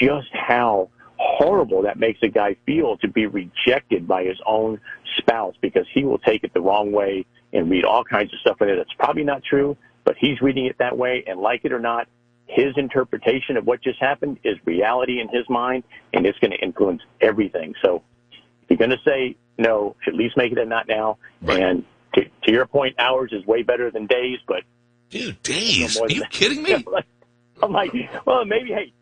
just 0.00 0.28
how 0.32 0.90
horrible 1.16 1.82
that 1.82 1.98
makes 1.98 2.20
a 2.22 2.28
guy 2.28 2.56
feel 2.66 2.96
to 2.98 3.08
be 3.08 3.26
rejected 3.26 4.06
by 4.06 4.24
his 4.24 4.38
own 4.46 4.80
spouse 5.16 5.54
because 5.60 5.86
he 5.92 6.04
will 6.04 6.18
take 6.18 6.44
it 6.44 6.52
the 6.54 6.60
wrong 6.60 6.92
way 6.92 7.24
and 7.54 7.70
read 7.70 7.84
all 7.84 8.04
kinds 8.04 8.32
of 8.34 8.40
stuff 8.40 8.60
in 8.60 8.68
it 8.68 8.76
that's 8.76 8.92
probably 8.98 9.24
not 9.24 9.42
true, 9.42 9.76
but 10.04 10.16
he's 10.18 10.40
reading 10.42 10.66
it 10.66 10.76
that 10.78 10.98
way, 10.98 11.24
and 11.26 11.40
like 11.40 11.60
it 11.64 11.72
or 11.72 11.78
not, 11.78 12.08
his 12.46 12.76
interpretation 12.76 13.56
of 13.56 13.66
what 13.66 13.80
just 13.80 13.98
happened 14.00 14.38
is 14.44 14.56
reality 14.66 15.20
in 15.20 15.28
his 15.28 15.48
mind, 15.48 15.84
and 16.12 16.26
it's 16.26 16.38
going 16.40 16.50
to 16.50 16.58
influence 16.58 17.00
everything. 17.20 17.74
So 17.82 18.02
if 18.32 18.70
you're 18.70 18.76
going 18.76 18.90
to 18.90 19.00
say 19.04 19.36
no, 19.56 19.96
at 20.06 20.14
least 20.14 20.36
make 20.36 20.52
it 20.52 20.58
a 20.58 20.64
not 20.64 20.88
now. 20.88 21.16
Right. 21.40 21.62
And 21.62 21.84
to, 22.14 22.24
to, 22.24 22.52
your 22.52 22.66
point, 22.66 22.96
hours 22.98 23.32
is 23.32 23.46
way 23.46 23.62
better 23.62 23.90
than 23.90 24.06
days, 24.06 24.38
but 24.46 24.62
dude, 25.10 25.42
days? 25.42 25.98
Are 25.98 26.10
you 26.10 26.20
that. 26.20 26.30
kidding 26.30 26.62
me? 26.62 26.84
I'm 27.62 27.72
like, 27.72 27.92
well, 28.26 28.44
maybe 28.44 28.70
hey, 28.70 28.92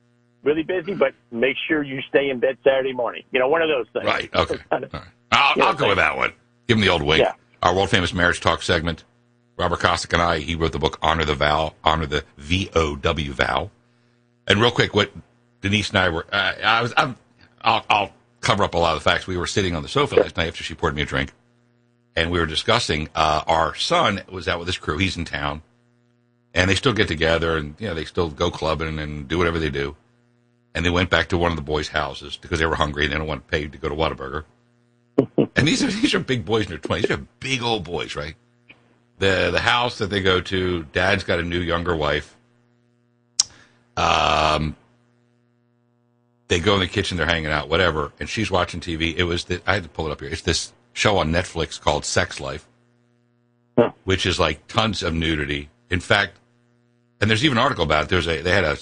really 0.44 0.62
busy, 0.62 0.94
but 0.94 1.14
make 1.30 1.56
sure 1.66 1.82
you 1.82 2.00
stay 2.08 2.28
in 2.28 2.38
bed 2.38 2.58
Saturday 2.62 2.92
morning. 2.92 3.24
You 3.32 3.40
know, 3.40 3.48
one 3.48 3.62
of 3.62 3.68
those 3.68 3.86
things. 3.92 4.04
Right. 4.04 4.30
Okay. 4.32 4.58
Kind 4.70 4.84
of, 4.84 4.94
I'll, 5.32 5.62
I'll 5.62 5.74
go 5.74 5.88
with 5.88 5.96
that 5.96 6.16
one. 6.16 6.32
Give 6.68 6.76
him 6.76 6.82
the 6.82 6.90
old 6.90 7.02
wink. 7.02 7.22
Yeah 7.22 7.32
our 7.62 7.74
world 7.74 7.90
famous 7.90 8.12
marriage 8.12 8.40
talk 8.40 8.62
segment. 8.62 9.04
Robert 9.56 9.80
Kosick 9.80 10.12
and 10.12 10.22
I, 10.22 10.38
he 10.38 10.54
wrote 10.54 10.72
the 10.72 10.78
book 10.78 10.98
Honor 11.02 11.24
the 11.24 11.34
Vow, 11.34 11.74
Honor 11.84 12.06
the 12.06 12.24
V 12.36 12.70
O 12.74 12.96
W 12.96 13.32
Vow. 13.32 13.70
And 14.48 14.60
real 14.60 14.70
quick, 14.70 14.94
what 14.94 15.12
Denise 15.60 15.90
and 15.90 15.98
I 15.98 16.08
were, 16.08 16.26
uh, 16.32 16.54
I 16.64 16.82
was, 16.82 16.92
i 16.96 17.04
will 17.04 17.16
I'll 17.62 18.12
cover 18.40 18.64
up 18.64 18.74
a 18.74 18.78
lot 18.78 18.96
of 18.96 19.02
the 19.02 19.08
facts. 19.08 19.26
We 19.26 19.36
were 19.36 19.46
sitting 19.46 19.76
on 19.76 19.82
the 19.82 19.88
sofa 19.88 20.16
last 20.16 20.36
night 20.36 20.48
after 20.48 20.64
she 20.64 20.74
poured 20.74 20.96
me 20.96 21.02
a 21.02 21.06
drink, 21.06 21.32
and 22.16 22.30
we 22.30 22.40
were 22.40 22.46
discussing. 22.46 23.08
Uh, 23.14 23.42
our 23.46 23.74
son 23.76 24.22
was 24.30 24.48
out 24.48 24.58
with 24.58 24.66
his 24.66 24.78
crew. 24.78 24.98
He's 24.98 25.16
in 25.16 25.24
town, 25.24 25.62
and 26.54 26.68
they 26.68 26.74
still 26.74 26.92
get 26.92 27.08
together 27.08 27.56
and 27.56 27.74
you 27.78 27.88
know 27.88 27.94
they 27.94 28.04
still 28.04 28.28
go 28.28 28.50
clubbing 28.50 28.98
and 28.98 29.28
do 29.28 29.38
whatever 29.38 29.58
they 29.58 29.70
do. 29.70 29.96
And 30.74 30.84
they 30.84 30.90
went 30.90 31.10
back 31.10 31.28
to 31.28 31.38
one 31.38 31.52
of 31.52 31.56
the 31.56 31.62
boys' 31.62 31.88
houses 31.88 32.38
because 32.38 32.58
they 32.58 32.66
were 32.66 32.76
hungry 32.76 33.04
and 33.04 33.12
they 33.12 33.18
don't 33.18 33.26
want 33.26 33.46
to 33.46 33.50
pay 33.50 33.68
to 33.68 33.78
go 33.78 33.88
to 33.88 33.94
Whataburger. 33.94 34.44
and 35.56 35.66
these 35.66 35.82
are 35.82 35.88
these 35.88 36.14
are 36.14 36.20
big 36.20 36.44
boys 36.44 36.64
in 36.64 36.70
their 36.70 36.78
twenties. 36.78 37.08
These 37.08 37.16
are 37.16 37.26
big 37.40 37.62
old 37.62 37.84
boys, 37.84 38.16
right? 38.16 38.34
The 39.18 39.50
the 39.52 39.60
house 39.60 39.98
that 39.98 40.10
they 40.10 40.20
go 40.20 40.40
to, 40.40 40.84
dad's 40.92 41.24
got 41.24 41.38
a 41.38 41.42
new 41.42 41.60
younger 41.60 41.94
wife. 41.96 42.36
Um 43.96 44.76
they 46.48 46.60
go 46.60 46.74
in 46.74 46.80
the 46.80 46.86
kitchen, 46.86 47.16
they're 47.16 47.26
hanging 47.26 47.50
out, 47.50 47.70
whatever, 47.70 48.12
and 48.20 48.28
she's 48.28 48.50
watching 48.50 48.78
TV. 48.78 49.14
It 49.16 49.24
was 49.24 49.44
the, 49.44 49.62
I 49.66 49.72
had 49.72 49.84
to 49.84 49.88
pull 49.88 50.06
it 50.06 50.12
up 50.12 50.20
here. 50.20 50.28
It's 50.28 50.42
this 50.42 50.74
show 50.92 51.16
on 51.16 51.32
Netflix 51.32 51.80
called 51.80 52.04
Sex 52.04 52.40
Life, 52.40 52.68
which 54.04 54.26
is 54.26 54.38
like 54.38 54.66
tons 54.66 55.02
of 55.02 55.14
nudity. 55.14 55.70
In 55.88 56.00
fact, 56.00 56.38
and 57.22 57.30
there's 57.30 57.42
even 57.42 57.56
an 57.56 57.62
article 57.62 57.84
about 57.84 58.04
it. 58.04 58.08
There's 58.10 58.28
a 58.28 58.42
they 58.42 58.50
had 58.50 58.64
a, 58.64 58.76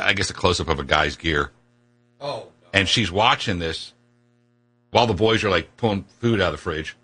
I 0.00 0.12
guess 0.14 0.30
a 0.30 0.34
close 0.34 0.58
up 0.58 0.68
of 0.68 0.80
a 0.80 0.84
guy's 0.84 1.16
gear. 1.16 1.52
Oh, 2.20 2.48
And 2.74 2.88
she's 2.88 3.12
watching 3.12 3.60
this 3.60 3.92
while 4.90 5.06
the 5.06 5.14
boys 5.14 5.44
are 5.44 5.50
like 5.50 5.76
pulling 5.76 6.04
food 6.20 6.40
out 6.40 6.48
of 6.48 6.52
the 6.52 6.62
fridge. 6.62 6.96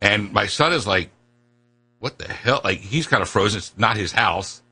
And 0.00 0.32
my 0.32 0.46
son 0.46 0.72
is 0.72 0.86
like, 0.86 1.10
what 1.98 2.18
the 2.18 2.28
hell? 2.28 2.60
Like 2.62 2.78
he's 2.78 3.06
kind 3.06 3.22
of 3.22 3.28
frozen. 3.28 3.58
It's 3.58 3.72
not 3.76 3.96
his 3.96 4.12
house. 4.12 4.62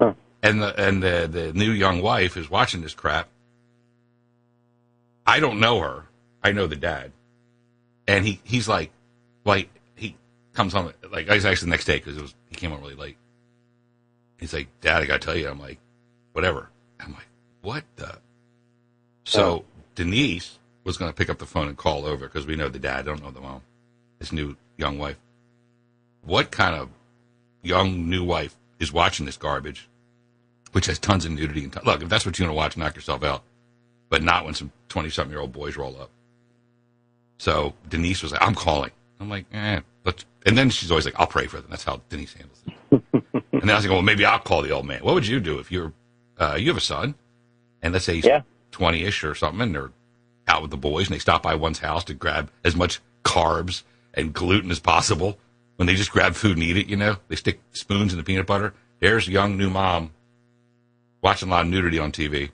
Huh. 0.00 0.14
And 0.42 0.62
the 0.62 0.80
and 0.80 1.02
the, 1.02 1.28
the 1.30 1.52
new 1.52 1.70
young 1.70 2.02
wife 2.02 2.36
is 2.36 2.50
watching 2.50 2.82
this 2.82 2.94
crap. 2.94 3.28
I 5.26 5.40
don't 5.40 5.58
know 5.58 5.80
her. 5.80 6.04
I 6.42 6.52
know 6.52 6.66
the 6.66 6.76
dad. 6.76 7.12
And 8.06 8.26
he, 8.26 8.40
he's 8.44 8.68
like, 8.68 8.90
like, 9.46 9.70
he 9.94 10.14
comes 10.52 10.74
home, 10.74 10.92
like, 11.10 11.30
I 11.30 11.34
was 11.34 11.46
actually 11.46 11.66
the 11.66 11.70
next 11.70 11.86
day 11.86 11.96
because 11.96 12.18
it 12.18 12.20
was, 12.20 12.34
he 12.50 12.54
came 12.54 12.70
home 12.70 12.82
really 12.82 12.94
late. 12.94 13.16
He's 14.38 14.52
like, 14.52 14.68
Dad, 14.82 15.02
I 15.02 15.06
got 15.06 15.22
to 15.22 15.26
tell 15.26 15.36
you. 15.36 15.48
I'm 15.48 15.58
like, 15.58 15.78
whatever. 16.32 16.68
I'm 17.00 17.12
like, 17.12 17.28
what 17.62 17.84
the? 17.96 18.18
So 19.24 19.64
Denise 19.94 20.58
was 20.84 20.96
going 20.96 21.10
to 21.10 21.14
pick 21.16 21.30
up 21.30 21.38
the 21.38 21.46
phone 21.46 21.68
and 21.68 21.76
call 21.76 22.04
over 22.04 22.26
because 22.26 22.46
we 22.46 22.56
know 22.56 22.68
the 22.68 22.78
dad, 22.78 23.04
don't 23.04 23.22
know 23.22 23.30
the 23.30 23.40
mom, 23.40 23.62
his 24.18 24.32
new 24.32 24.56
young 24.76 24.98
wife. 24.98 25.16
What 26.22 26.50
kind 26.50 26.74
of 26.74 26.88
young 27.62 28.08
new 28.08 28.24
wife 28.24 28.54
is 28.78 28.92
watching 28.92 29.26
this 29.26 29.36
garbage, 29.36 29.88
which 30.72 30.86
has 30.86 30.98
tons 30.98 31.24
of 31.24 31.32
nudity? 31.32 31.64
And 31.64 31.72
t- 31.72 31.80
Look, 31.84 32.02
if 32.02 32.08
that's 32.08 32.26
what 32.26 32.38
you 32.38 32.44
want 32.44 32.52
to 32.52 32.56
watch, 32.56 32.76
knock 32.76 32.96
yourself 32.96 33.22
out. 33.22 33.42
But 34.08 34.22
not 34.22 34.44
when 34.44 34.54
some 34.54 34.70
20 34.88 35.10
something 35.10 35.32
year 35.32 35.40
old 35.40 35.52
boys 35.52 35.76
roll 35.76 35.96
up. 36.00 36.10
So 37.38 37.74
Denise 37.88 38.22
was 38.22 38.32
like, 38.32 38.42
I'm 38.42 38.54
calling. 38.54 38.90
I'm 39.20 39.28
like, 39.28 39.46
eh. 39.52 39.80
Let's, 40.04 40.24
and 40.46 40.56
then 40.56 40.70
she's 40.70 40.90
always 40.90 41.04
like, 41.04 41.18
I'll 41.18 41.26
pray 41.26 41.46
for 41.46 41.56
them. 41.56 41.66
That's 41.70 41.84
how 41.84 42.00
Denise 42.08 42.34
handles 42.34 42.62
it. 42.66 43.02
and 43.32 43.62
then 43.62 43.70
I 43.70 43.74
was 43.76 43.84
like, 43.84 43.92
well, 43.92 44.02
maybe 44.02 44.24
I'll 44.24 44.38
call 44.38 44.62
the 44.62 44.70
old 44.70 44.86
man. 44.86 45.00
What 45.02 45.14
would 45.14 45.26
you 45.26 45.40
do 45.40 45.58
if 45.58 45.72
you're, 45.72 45.92
uh, 46.38 46.56
you 46.58 46.68
have 46.68 46.76
a 46.76 46.80
son, 46.80 47.14
and 47.82 47.92
let's 47.92 48.04
say 48.04 48.14
he's 48.16 48.26
Yeah. 48.26 48.42
20 48.74 49.04
ish 49.04 49.22
or 49.22 49.34
something, 49.34 49.60
and 49.60 49.74
they're 49.74 49.92
out 50.48 50.60
with 50.60 50.72
the 50.72 50.76
boys, 50.76 51.06
and 51.06 51.14
they 51.14 51.20
stop 51.20 51.42
by 51.42 51.54
one's 51.54 51.78
house 51.78 52.02
to 52.04 52.14
grab 52.14 52.50
as 52.64 52.74
much 52.74 53.00
carbs 53.24 53.84
and 54.12 54.34
gluten 54.34 54.70
as 54.70 54.80
possible. 54.80 55.38
When 55.76 55.86
they 55.86 55.94
just 55.94 56.10
grab 56.10 56.34
food 56.34 56.56
and 56.56 56.62
eat 56.62 56.76
it, 56.76 56.88
you 56.88 56.96
know, 56.96 57.16
they 57.28 57.36
stick 57.36 57.60
spoons 57.72 58.12
in 58.12 58.18
the 58.18 58.24
peanut 58.24 58.46
butter. 58.46 58.74
There's 59.00 59.28
a 59.28 59.32
young 59.32 59.56
new 59.56 59.70
mom 59.70 60.10
watching 61.22 61.48
a 61.48 61.52
lot 61.52 61.64
of 61.64 61.70
nudity 61.70 61.98
on 61.98 62.12
TV. 62.12 62.50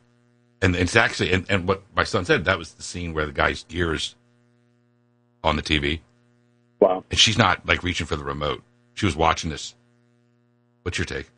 And 0.63 0.77
it's 0.77 0.95
actually, 0.95 1.33
and, 1.33 1.47
and 1.49 1.67
what 1.67 1.83
my 1.97 2.05
son 2.05 2.27
said, 2.27 2.45
that 2.45 2.59
was 2.59 2.75
the 2.75 2.83
scene 2.83 3.15
where 3.15 3.27
the 3.27 3.33
guy's 3.33 3.65
gear 3.65 3.95
is 3.95 4.15
on 5.43 5.57
the 5.57 5.63
TV. 5.63 6.01
Wow. 6.81 7.05
And 7.11 7.19
she's 7.19 7.39
not 7.39 7.67
like 7.67 7.83
reaching 7.83 8.07
for 8.07 8.17
the 8.17 8.25
remote. 8.25 8.63
She 8.95 9.07
was 9.07 9.17
watching 9.17 9.51
this. 9.51 9.75
What's 10.83 10.99
your 10.99 11.07
take? 11.07 11.31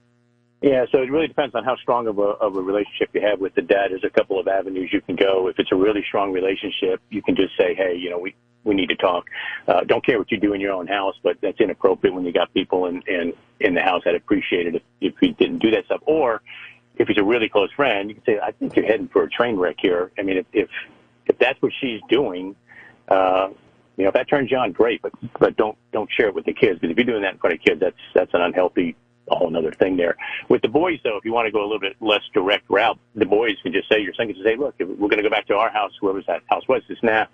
Yeah, 0.62 0.86
so 0.92 1.02
it 1.02 1.10
really 1.10 1.26
depends 1.26 1.56
on 1.56 1.64
how 1.64 1.74
strong 1.76 2.06
of 2.06 2.18
a 2.18 2.22
of 2.22 2.54
a 2.54 2.60
relationship 2.60 3.10
you 3.14 3.20
have 3.20 3.40
with 3.40 3.52
the 3.56 3.62
dad. 3.62 3.90
There's 3.90 4.04
a 4.04 4.10
couple 4.10 4.38
of 4.38 4.46
avenues 4.46 4.90
you 4.92 5.00
can 5.00 5.16
go. 5.16 5.48
If 5.48 5.58
it's 5.58 5.72
a 5.72 5.76
really 5.76 6.04
strong 6.06 6.30
relationship, 6.30 7.00
you 7.10 7.20
can 7.20 7.34
just 7.34 7.56
say, 7.58 7.74
"Hey, 7.74 7.96
you 7.96 8.10
know, 8.10 8.18
we 8.18 8.32
we 8.62 8.76
need 8.76 8.88
to 8.90 8.94
talk." 8.94 9.28
Uh, 9.66 9.80
don't 9.80 10.06
care 10.06 10.18
what 10.18 10.30
you 10.30 10.38
do 10.38 10.52
in 10.52 10.60
your 10.60 10.72
own 10.72 10.86
house, 10.86 11.16
but 11.24 11.36
that's 11.40 11.58
inappropriate 11.58 12.14
when 12.14 12.24
you 12.24 12.32
got 12.32 12.54
people 12.54 12.86
in 12.86 13.02
in 13.08 13.32
in 13.58 13.74
the 13.74 13.80
house 13.80 14.02
that 14.04 14.14
appreciate 14.14 14.68
it 14.68 14.76
if 14.76 14.82
if 15.00 15.14
you 15.20 15.32
didn't 15.32 15.58
do 15.58 15.72
that 15.72 15.84
stuff. 15.86 16.00
Or 16.06 16.42
if 16.96 17.08
he's 17.08 17.18
a 17.18 17.24
really 17.24 17.48
close 17.48 17.72
friend, 17.72 18.08
you 18.08 18.14
can 18.14 18.24
say, 18.24 18.38
"I 18.40 18.52
think 18.52 18.76
you're 18.76 18.86
heading 18.86 19.08
for 19.08 19.24
a 19.24 19.28
train 19.28 19.56
wreck 19.56 19.76
here." 19.80 20.12
I 20.16 20.22
mean, 20.22 20.36
if 20.36 20.46
if 20.52 20.68
if 21.26 21.38
that's 21.38 21.60
what 21.60 21.72
she's 21.80 22.00
doing, 22.08 22.54
uh, 23.08 23.48
you 23.96 24.04
know, 24.04 24.08
if 24.10 24.14
that 24.14 24.28
turns 24.28 24.48
you 24.52 24.58
on, 24.58 24.70
great, 24.70 25.02
but 25.02 25.10
but 25.40 25.56
don't 25.56 25.76
don't 25.90 26.08
share 26.12 26.28
it 26.28 26.36
with 26.36 26.44
the 26.44 26.54
kids 26.54 26.78
because 26.78 26.92
if 26.92 26.96
you're 26.96 27.12
doing 27.12 27.22
that 27.22 27.32
in 27.32 27.38
front 27.40 27.54
of 27.54 27.62
kids, 27.62 27.80
that's 27.80 27.96
that's 28.14 28.32
an 28.32 28.42
unhealthy 28.42 28.94
a 29.32 29.36
whole 29.36 29.56
other 29.56 29.72
thing 29.72 29.96
there. 29.96 30.16
With 30.48 30.62
the 30.62 30.68
boys, 30.68 31.00
though, 31.02 31.16
if 31.16 31.24
you 31.24 31.32
want 31.32 31.46
to 31.46 31.52
go 31.52 31.60
a 31.60 31.66
little 31.66 31.80
bit 31.80 31.96
less 32.00 32.22
direct 32.34 32.68
route, 32.68 32.98
the 33.14 33.26
boys 33.26 33.56
can 33.62 33.72
just 33.72 33.88
say, 33.88 34.00
your 34.00 34.14
son 34.14 34.26
can 34.26 34.36
just 34.36 34.46
say, 34.46 34.56
look, 34.56 34.74
if 34.78 34.88
we're 34.88 35.08
going 35.08 35.22
to 35.22 35.22
go 35.22 35.30
back 35.30 35.46
to 35.48 35.54
our 35.56 35.70
house, 35.70 35.92
whoever's 36.00 36.26
that 36.26 36.42
house 36.48 36.66
was, 36.68 36.82
just 36.88 37.02
nah, 37.02 37.26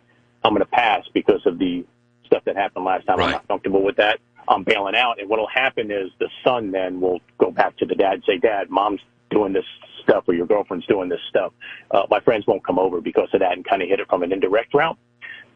I'm 0.45 0.53
going 0.53 0.65
to 0.65 0.71
pass 0.71 1.05
because 1.13 1.45
of 1.47 1.59
the 1.59 1.85
stuff 2.27 2.45
that 2.45 2.57
happened 2.57 2.85
last 2.85 3.07
time. 3.07 3.21
I'm 3.21 3.31
not 3.33 3.49
comfortable 3.49 3.83
with 3.83 3.97
that. 3.97 4.21
I'm 4.49 4.65
bailing 4.65 4.95
out. 4.95 5.21
And 5.21 5.29
what 5.29 5.39
will 5.39 5.49
happen 5.49 5.91
is 5.91 6.11
the 6.19 6.29
son 6.45 6.71
then 6.71 7.01
will 7.01 7.21
go 7.39 7.51
back 7.51 7.77
to 7.79 7.87
the 7.87 7.95
dad 7.95 8.15
and 8.15 8.25
say, 8.27 8.39
Dad, 8.39 8.71
mom's 8.71 9.01
doing 9.31 9.53
this 9.53 9.65
stuff 10.03 10.25
or 10.27 10.35
your 10.35 10.47
girlfriend's 10.47 10.87
doing 10.87 11.09
this 11.09 11.21
stuff. 11.29 11.53
Uh, 11.91 12.05
my 12.09 12.21
friends 12.21 12.47
won't 12.47 12.65
come 12.65 12.79
over 12.79 13.01
because 13.01 13.29
of 13.35 13.41
that 13.41 13.53
and 13.53 13.65
kind 13.65 13.83
of 13.83 13.89
hit 13.89 14.01
it 14.01 14.09
from 14.09 14.23
an 14.23 14.33
indirect 14.33 14.73
route. 14.73 14.97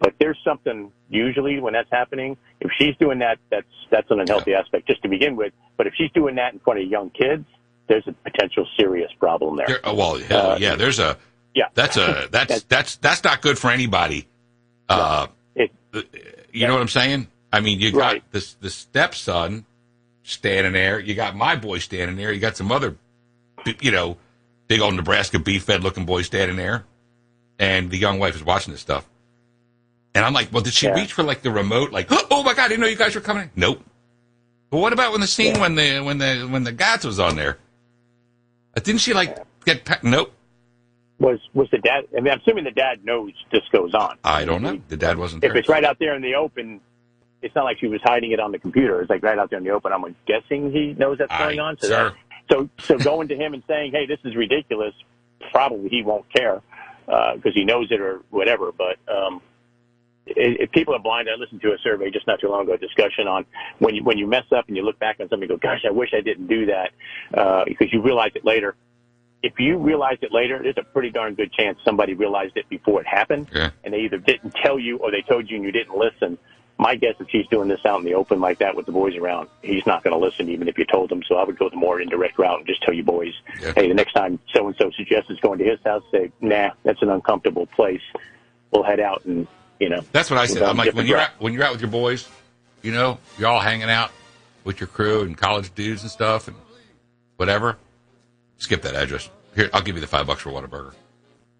But 0.02 0.14
there's 0.18 0.36
something 0.44 0.90
usually 1.08 1.60
when 1.60 1.72
that's 1.74 1.88
happening. 1.90 2.36
If 2.60 2.70
she's 2.76 2.96
doing 2.96 3.20
that, 3.20 3.38
that's 3.50 3.66
that's 3.90 4.10
an 4.10 4.18
unhealthy 4.20 4.52
aspect 4.52 4.86
just 4.88 5.00
to 5.02 5.08
begin 5.08 5.36
with. 5.36 5.52
But 5.76 5.86
if 5.86 5.94
she's 5.96 6.10
doing 6.10 6.34
that 6.34 6.52
in 6.52 6.58
front 6.58 6.80
of 6.80 6.86
young 6.88 7.08
kids, 7.10 7.44
there's 7.88 8.06
a 8.08 8.12
potential 8.12 8.66
serious 8.78 9.10
problem 9.20 9.56
there. 9.56 9.66
There, 9.68 9.80
oh, 9.84 9.94
well, 9.94 10.18
hell, 10.18 10.50
Uh, 10.52 10.56
yeah. 10.58 10.74
There's 10.74 10.98
a 10.98 11.16
Yeah, 11.54 11.66
that's 11.74 11.96
a 11.96 12.26
that's 12.32 12.62
that's 12.64 12.96
that's 12.96 13.22
not 13.22 13.40
good 13.42 13.58
for 13.58 13.70
anybody. 13.70 14.26
Uh, 14.88 15.28
It- 15.54 15.70
you 16.52 16.66
know 16.66 16.72
what 16.74 16.82
I'm 16.82 16.88
saying? 16.88 17.28
I 17.52 17.60
mean, 17.60 17.78
you 17.80 17.92
got 17.92 17.98
Right. 18.00 18.24
this 18.32 18.54
the 18.54 18.70
stepson 18.70 19.64
standing 20.24 20.72
there. 20.72 20.98
You 20.98 21.14
got 21.14 21.36
my 21.36 21.54
boy 21.56 21.78
standing 21.78 22.16
there. 22.16 22.32
You 22.32 22.40
got 22.40 22.56
some 22.56 22.72
other, 22.72 22.96
you 23.80 23.90
know, 23.92 24.16
big 24.68 24.80
old 24.80 24.94
Nebraska 24.94 25.38
beef 25.38 25.62
fed 25.64 25.82
looking 25.84 26.06
boy 26.06 26.22
standing 26.22 26.56
there, 26.56 26.84
and 27.58 27.90
the 27.90 27.98
young 27.98 28.18
wife 28.18 28.34
is 28.34 28.42
watching 28.42 28.72
this 28.72 28.80
stuff. 28.80 29.06
And 30.14 30.24
I'm 30.24 30.32
like, 30.34 30.52
well, 30.52 30.62
did 30.62 30.74
she 30.74 30.86
Yeah. 30.86 30.94
reach 30.94 31.12
for 31.12 31.22
like 31.22 31.42
the 31.42 31.50
remote? 31.50 31.90
Like, 31.92 32.08
oh 32.30 32.42
my 32.42 32.54
god, 32.54 32.64
I 32.64 32.68
didn't 32.68 32.80
know 32.80 32.86
you 32.86 32.96
guys 32.96 33.14
were 33.14 33.20
coming. 33.20 33.50
Nope. 33.56 33.82
But 34.70 34.78
what 34.78 34.92
about 34.92 35.12
when 35.12 35.20
the 35.20 35.26
scene 35.26 35.54
Yeah. 35.54 35.60
when 35.60 35.74
the 35.74 36.00
when 36.00 36.18
the 36.18 36.46
when 36.50 36.64
the 36.64 36.72
Gats 36.72 37.04
was 37.04 37.18
on 37.20 37.36
there? 37.36 37.58
Uh, 38.76 38.80
Didn't 38.80 39.00
she 39.02 39.12
like 39.14 39.38
get? 39.64 39.84
Pa- 39.84 39.98
nope. 40.02 40.32
was 41.18 41.38
was 41.54 41.68
the 41.70 41.78
dad? 41.78 42.04
I 42.16 42.20
mean, 42.20 42.32
I'm 42.32 42.40
assuming 42.40 42.64
the 42.64 42.70
dad 42.70 43.04
knows 43.04 43.32
this 43.50 43.62
goes 43.70 43.94
on. 43.94 44.16
I 44.24 44.44
don't 44.44 44.62
know. 44.62 44.80
The 44.88 44.96
dad 44.96 45.18
wasn't 45.18 45.44
If 45.44 45.54
it's 45.54 45.68
right 45.68 45.84
out 45.84 45.98
there 45.98 46.14
in 46.14 46.22
the 46.22 46.34
open, 46.36 46.80
it's 47.42 47.54
not 47.54 47.64
like 47.64 47.78
she 47.78 47.86
was 47.86 48.00
hiding 48.02 48.32
it 48.32 48.40
on 48.40 48.50
the 48.52 48.58
computer. 48.58 49.00
It's 49.02 49.10
like 49.10 49.22
right 49.22 49.38
out 49.38 49.50
there 49.50 49.58
in 49.58 49.64
the 49.64 49.70
open. 49.72 49.92
I'm 49.92 50.16
guessing 50.26 50.72
he 50.72 50.94
knows 50.98 51.18
that's 51.18 51.36
going 51.36 51.60
I- 51.60 51.62
on. 51.62 51.76
So, 51.80 51.88
sir. 51.88 52.10
that, 52.10 52.16
so 52.50 52.68
so 52.78 52.98
going 52.98 53.28
to 53.28 53.36
him 53.36 53.52
and 53.54 53.62
saying, 53.68 53.92
"Hey, 53.92 54.06
this 54.06 54.18
is 54.24 54.34
ridiculous," 54.36 54.94
probably 55.50 55.90
he 55.90 56.02
won't 56.02 56.24
care 56.32 56.62
because 57.06 57.52
he 57.54 57.64
knows 57.64 57.88
it 57.90 58.00
or 58.00 58.20
whatever. 58.30 58.72
But 58.72 58.96
um, 59.06 59.42
if, 60.26 60.70
people 60.72 60.94
are 60.94 60.98
blind, 61.00 61.28
I 61.28 61.34
listened 61.38 61.62
to 61.62 61.72
a 61.72 61.78
survey 61.78 62.10
just 62.10 62.26
not 62.26 62.40
too 62.40 62.48
long 62.48 62.62
ago, 62.62 62.74
a 62.74 62.78
discussion 62.78 63.26
on 63.26 63.44
when 63.78 63.94
you 63.94 64.04
when 64.04 64.18
you 64.18 64.26
mess 64.26 64.44
up 64.52 64.68
and 64.68 64.76
you 64.76 64.82
look 64.82 64.98
back 64.98 65.18
on 65.20 65.28
something, 65.28 65.50
and 65.50 65.60
go, 65.60 65.68
"Gosh, 65.68 65.84
I 65.86 65.90
wish 65.90 66.10
I 66.14 66.20
didn't 66.20 66.46
do 66.46 66.66
that," 66.66 66.90
uh, 67.34 67.64
because 67.64 67.92
you 67.92 68.00
realize 68.02 68.32
it 68.34 68.44
later. 68.44 68.74
If 69.42 69.58
you 69.58 69.76
realize 69.76 70.18
it 70.22 70.32
later, 70.32 70.60
there's 70.62 70.78
a 70.78 70.84
pretty 70.84 71.10
darn 71.10 71.34
good 71.34 71.52
chance 71.52 71.76
somebody 71.84 72.14
realized 72.14 72.56
it 72.56 72.68
before 72.68 73.00
it 73.00 73.08
happened 73.08 73.48
Yeah. 73.52 73.70
and 73.82 73.92
they 73.92 74.02
either 74.02 74.18
didn't 74.18 74.54
tell 74.54 74.78
you 74.78 74.98
or 74.98 75.10
they 75.10 75.22
told 75.22 75.50
you 75.50 75.56
and 75.56 75.64
you 75.64 75.72
didn't 75.72 75.96
listen. 75.98 76.38
My 76.78 76.94
guess 76.94 77.14
if 77.18 77.28
she's 77.28 77.48
doing 77.48 77.66
this 77.68 77.84
out 77.84 77.98
in 77.98 78.04
the 78.04 78.14
open 78.14 78.40
like 78.40 78.58
that 78.58 78.76
with 78.76 78.86
the 78.86 78.92
boys 78.92 79.16
around, 79.16 79.48
he's 79.62 79.84
not 79.84 80.04
going 80.04 80.12
to 80.12 80.18
listen 80.24 80.48
even 80.48 80.68
if 80.68 80.78
you 80.78 80.84
told 80.84 81.10
him. 81.10 81.24
So 81.24 81.34
I 81.38 81.44
would 81.44 81.58
go 81.58 81.68
the 81.68 81.74
more 81.76 82.00
indirect 82.00 82.38
route 82.38 82.58
and 82.58 82.66
just 82.68 82.82
tell 82.84 82.94
you 82.94 83.02
boys, 83.02 83.34
Yeah. 83.60 83.72
hey, 83.74 83.88
the 83.88 83.94
next 83.94 84.12
time 84.12 84.38
so 84.54 84.68
and 84.68 84.76
so 84.76 84.92
suggests 84.92 85.28
it's 85.28 85.40
going 85.40 85.58
to 85.58 85.64
his 85.64 85.80
house, 85.84 86.04
say, 86.12 86.30
nah, 86.40 86.70
that's 86.84 87.02
an 87.02 87.10
uncomfortable 87.10 87.66
place. 87.66 88.00
We'll 88.70 88.84
head 88.84 89.00
out 89.00 89.24
and 89.24 89.48
you 89.82 89.88
know. 89.88 90.00
That's 90.12 90.30
what 90.30 90.38
I 90.38 90.46
said. 90.46 90.62
I'm 90.62 90.76
like 90.76 90.94
when 90.94 91.06
you're 91.06 91.18
out, 91.18 91.30
when 91.40 91.52
you're 91.52 91.64
out 91.64 91.72
with 91.72 91.80
your 91.80 91.90
boys, 91.90 92.28
you 92.82 92.92
know, 92.92 93.18
you're 93.36 93.48
all 93.48 93.58
hanging 93.58 93.90
out 93.90 94.12
with 94.62 94.78
your 94.78 94.86
crew 94.86 95.22
and 95.22 95.36
college 95.36 95.74
dudes 95.74 96.02
and 96.02 96.10
stuff 96.10 96.46
and 96.46 96.56
whatever. 97.36 97.76
Skip 98.58 98.82
that 98.82 98.94
address. 98.94 99.28
Here, 99.56 99.68
I'll 99.72 99.82
give 99.82 99.96
you 99.96 100.00
the 100.00 100.06
five 100.06 100.28
bucks 100.28 100.42
for 100.42 100.50
Whataburger. 100.50 100.94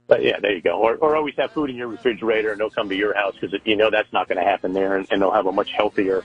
But 0.07 0.23
yeah, 0.23 0.39
there 0.41 0.55
you 0.55 0.63
go. 0.63 0.79
Or, 0.79 0.95
or 0.97 1.17
always 1.17 1.35
have 1.37 1.51
food 1.51 1.71
in 1.71 1.77
your 1.77 1.89
refrigerator 1.89 2.53
and 2.53 2.61
they'll 2.61 2.71
come 2.71 2.89
to 2.91 2.95
your 2.95 3.13
house 3.15 3.35
because 3.41 3.59
you 3.65 3.75
know 3.75 3.91
that's 3.91 4.13
not 4.13 4.29
going 4.29 4.39
to 4.39 4.45
happen 4.45 4.73
there, 4.73 4.97
and, 4.97 5.07
and 5.11 5.21
they'll 5.21 5.33
have 5.33 5.47
a 5.47 5.53
much 5.53 5.71
healthier 5.73 6.23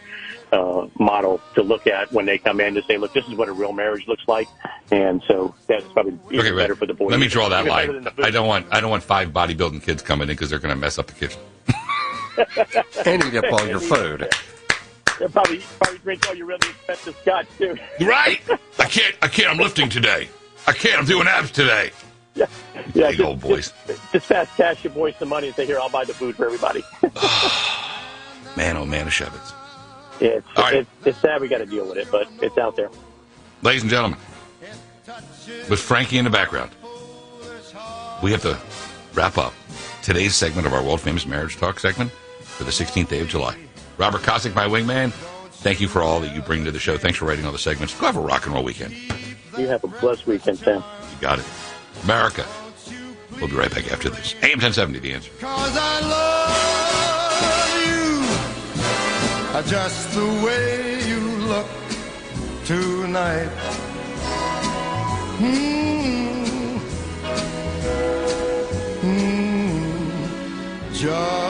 uh, 0.52 0.88
model 1.00 1.42
to 1.56 1.64
look 1.64 1.88
at 1.88 2.12
when 2.12 2.26
they 2.26 2.38
come 2.38 2.60
in 2.60 2.76
to 2.76 2.84
say, 2.84 2.98
look, 2.98 3.14
this 3.14 3.26
is 3.28 3.34
what 3.36 3.50
a 3.50 3.54
real 3.54 3.74
marriage 3.74 4.08
looks 4.08 4.24
like, 4.28 4.48
and 4.92 5.24
so 5.28 5.56
that's 5.66 5.86
probably 5.94 6.20
even 6.32 6.46
Okay, 6.46 6.56
better 6.56 6.76
for 6.76 6.86
the 6.86 6.94
boys. 6.94 7.10
Let 7.10 7.20
me 7.20 7.28
draw 7.28 7.50
that 7.50 7.66
line. 7.66 7.92
than 7.92 8.04
the 8.04 8.12
food. 8.12 8.26
I 8.26 8.30
don't 8.30 8.48
want 8.48 8.68
I 8.72 8.82
don't 8.82 8.92
want 8.92 9.04
five 9.04 9.30
bodybuilding 9.30 9.82
kids 9.82 10.04
coming 10.04 10.30
in 10.30 10.36
because 10.36 10.52
they're 10.52 10.60
going 10.60 10.76
to 10.76 10.80
mess 10.80 11.00
up 11.00 11.08
the 11.08 11.14
kitchen. 11.14 11.42
And 13.06 13.24
eat 13.24 13.36
up 13.36 13.52
all 13.52 13.68
your 13.68 13.80
food. 13.80 14.30
They'll 15.20 15.30
probably 15.30 15.62
probably 15.80 16.00
drink 16.00 16.28
all 16.28 16.36
your 16.36 16.48
really 16.48 16.70
expensive 16.70 17.16
scotch 17.22 17.48
too. 17.58 17.78
Right? 18.02 18.42
I 18.80 18.86
can't. 18.86 19.16
I 19.22 19.28
can't. 19.28 19.50
I'm 19.50 19.58
lifting 19.58 19.90
today. 19.90 20.30
I 20.68 20.74
can't. 20.74 21.00
I'm 21.00 21.06
doing 21.06 21.28
abs 21.28 21.52
today. 21.52 21.92
Yeah, 22.36 22.46
yeah. 22.94 23.12
Big 23.12 23.22
old 23.22 23.42
boys. 23.42 23.74
Just, 23.88 24.12
just 24.12 24.26
fast 24.28 24.56
cash 24.56 24.84
your 24.84 24.94
boys 24.94 25.16
some 25.18 25.30
money 25.30 25.48
and 25.48 25.56
say, 25.56 25.66
"Here, 25.66 25.80
I'll 25.80 25.90
buy 25.90 26.06
the 26.06 26.14
food 26.14 26.36
for 26.36 26.46
everybody." 26.46 26.84
Man, 28.56 28.76
oh 28.76 28.86
man, 28.88 29.06
of 29.06 29.14
Shevitz. 29.14 29.54
it's, 30.20 30.48
All 30.56 30.64
right. 30.64 30.74
it's 30.78 30.90
it's 31.06 31.18
sad 31.20 31.42
we 31.42 31.48
got 31.48 31.60
to 31.60 31.68
deal 31.68 31.88
with 31.88 31.98
it, 31.98 32.08
but 32.12 32.28
it's 32.42 32.58
out 32.58 32.76
there. 32.76 32.90
Ladies 33.62 33.84
and 33.84 33.92
gentlemen, 33.92 34.18
with 35.70 35.80
Frankie 35.80 36.18
in 36.18 36.24
the 36.26 36.32
background, 36.32 36.72
we 38.24 38.32
have 38.32 38.42
to 38.42 38.58
wrap 39.14 39.38
up 39.38 39.54
today's 40.02 40.36
segment 40.36 40.66
of 40.66 40.74
our 40.74 40.82
world 40.82 41.02
famous 41.02 41.28
marriage 41.28 41.58
talk 41.58 41.80
segment 41.80 42.12
for 42.58 42.64
the 42.64 42.72
16th 42.72 43.08
day 43.08 43.22
of 43.22 43.28
July. 43.28 43.56
Robert 43.98 44.22
Kosick, 44.22 44.56
my 44.56 44.68
wingman, 44.68 45.12
thank 45.62 45.80
you 45.80 45.88
for 45.88 46.02
all 46.02 46.20
that 46.20 46.36
you 46.36 46.42
bring 46.42 46.66
to 46.66 46.72
the 46.72 46.80
show. 46.80 46.98
Thanks 46.98 47.20
for 47.20 47.26
writing 47.26 47.46
all 47.46 47.52
the 47.52 47.60
segments. 47.60 47.94
Go 48.00 48.08
have 48.08 48.18
a 48.18 48.20
rock 48.20 48.46
and 48.46 48.56
roll 48.56 48.64
weekend. 48.64 48.96
You 49.58 49.68
have 49.68 49.84
a 49.84 49.88
blessed 49.88 50.26
weekend, 50.26 50.58
Sam. 50.58 50.84
You 51.12 51.22
got 51.22 51.38
it. 51.40 51.46
America. 52.04 52.46
We'll 53.40 53.48
be 53.48 53.56
right 53.56 53.74
back 53.74 53.92
after 53.92 54.10
this. 54.10 54.34
AM 54.42 54.60
1070, 54.60 55.00
the 55.00 55.14
answer. 55.14 55.32
Cause 55.40 55.78
I 55.80 56.00
love 56.02 56.68
you 59.64 59.70
just 59.70 60.14
the 60.14 60.26
way 60.44 61.08
you 61.08 61.20
look 61.46 61.68
tonight. 62.66 63.50
Mm. 65.38 66.80
Mm. 69.02 70.94
Just 70.94 71.47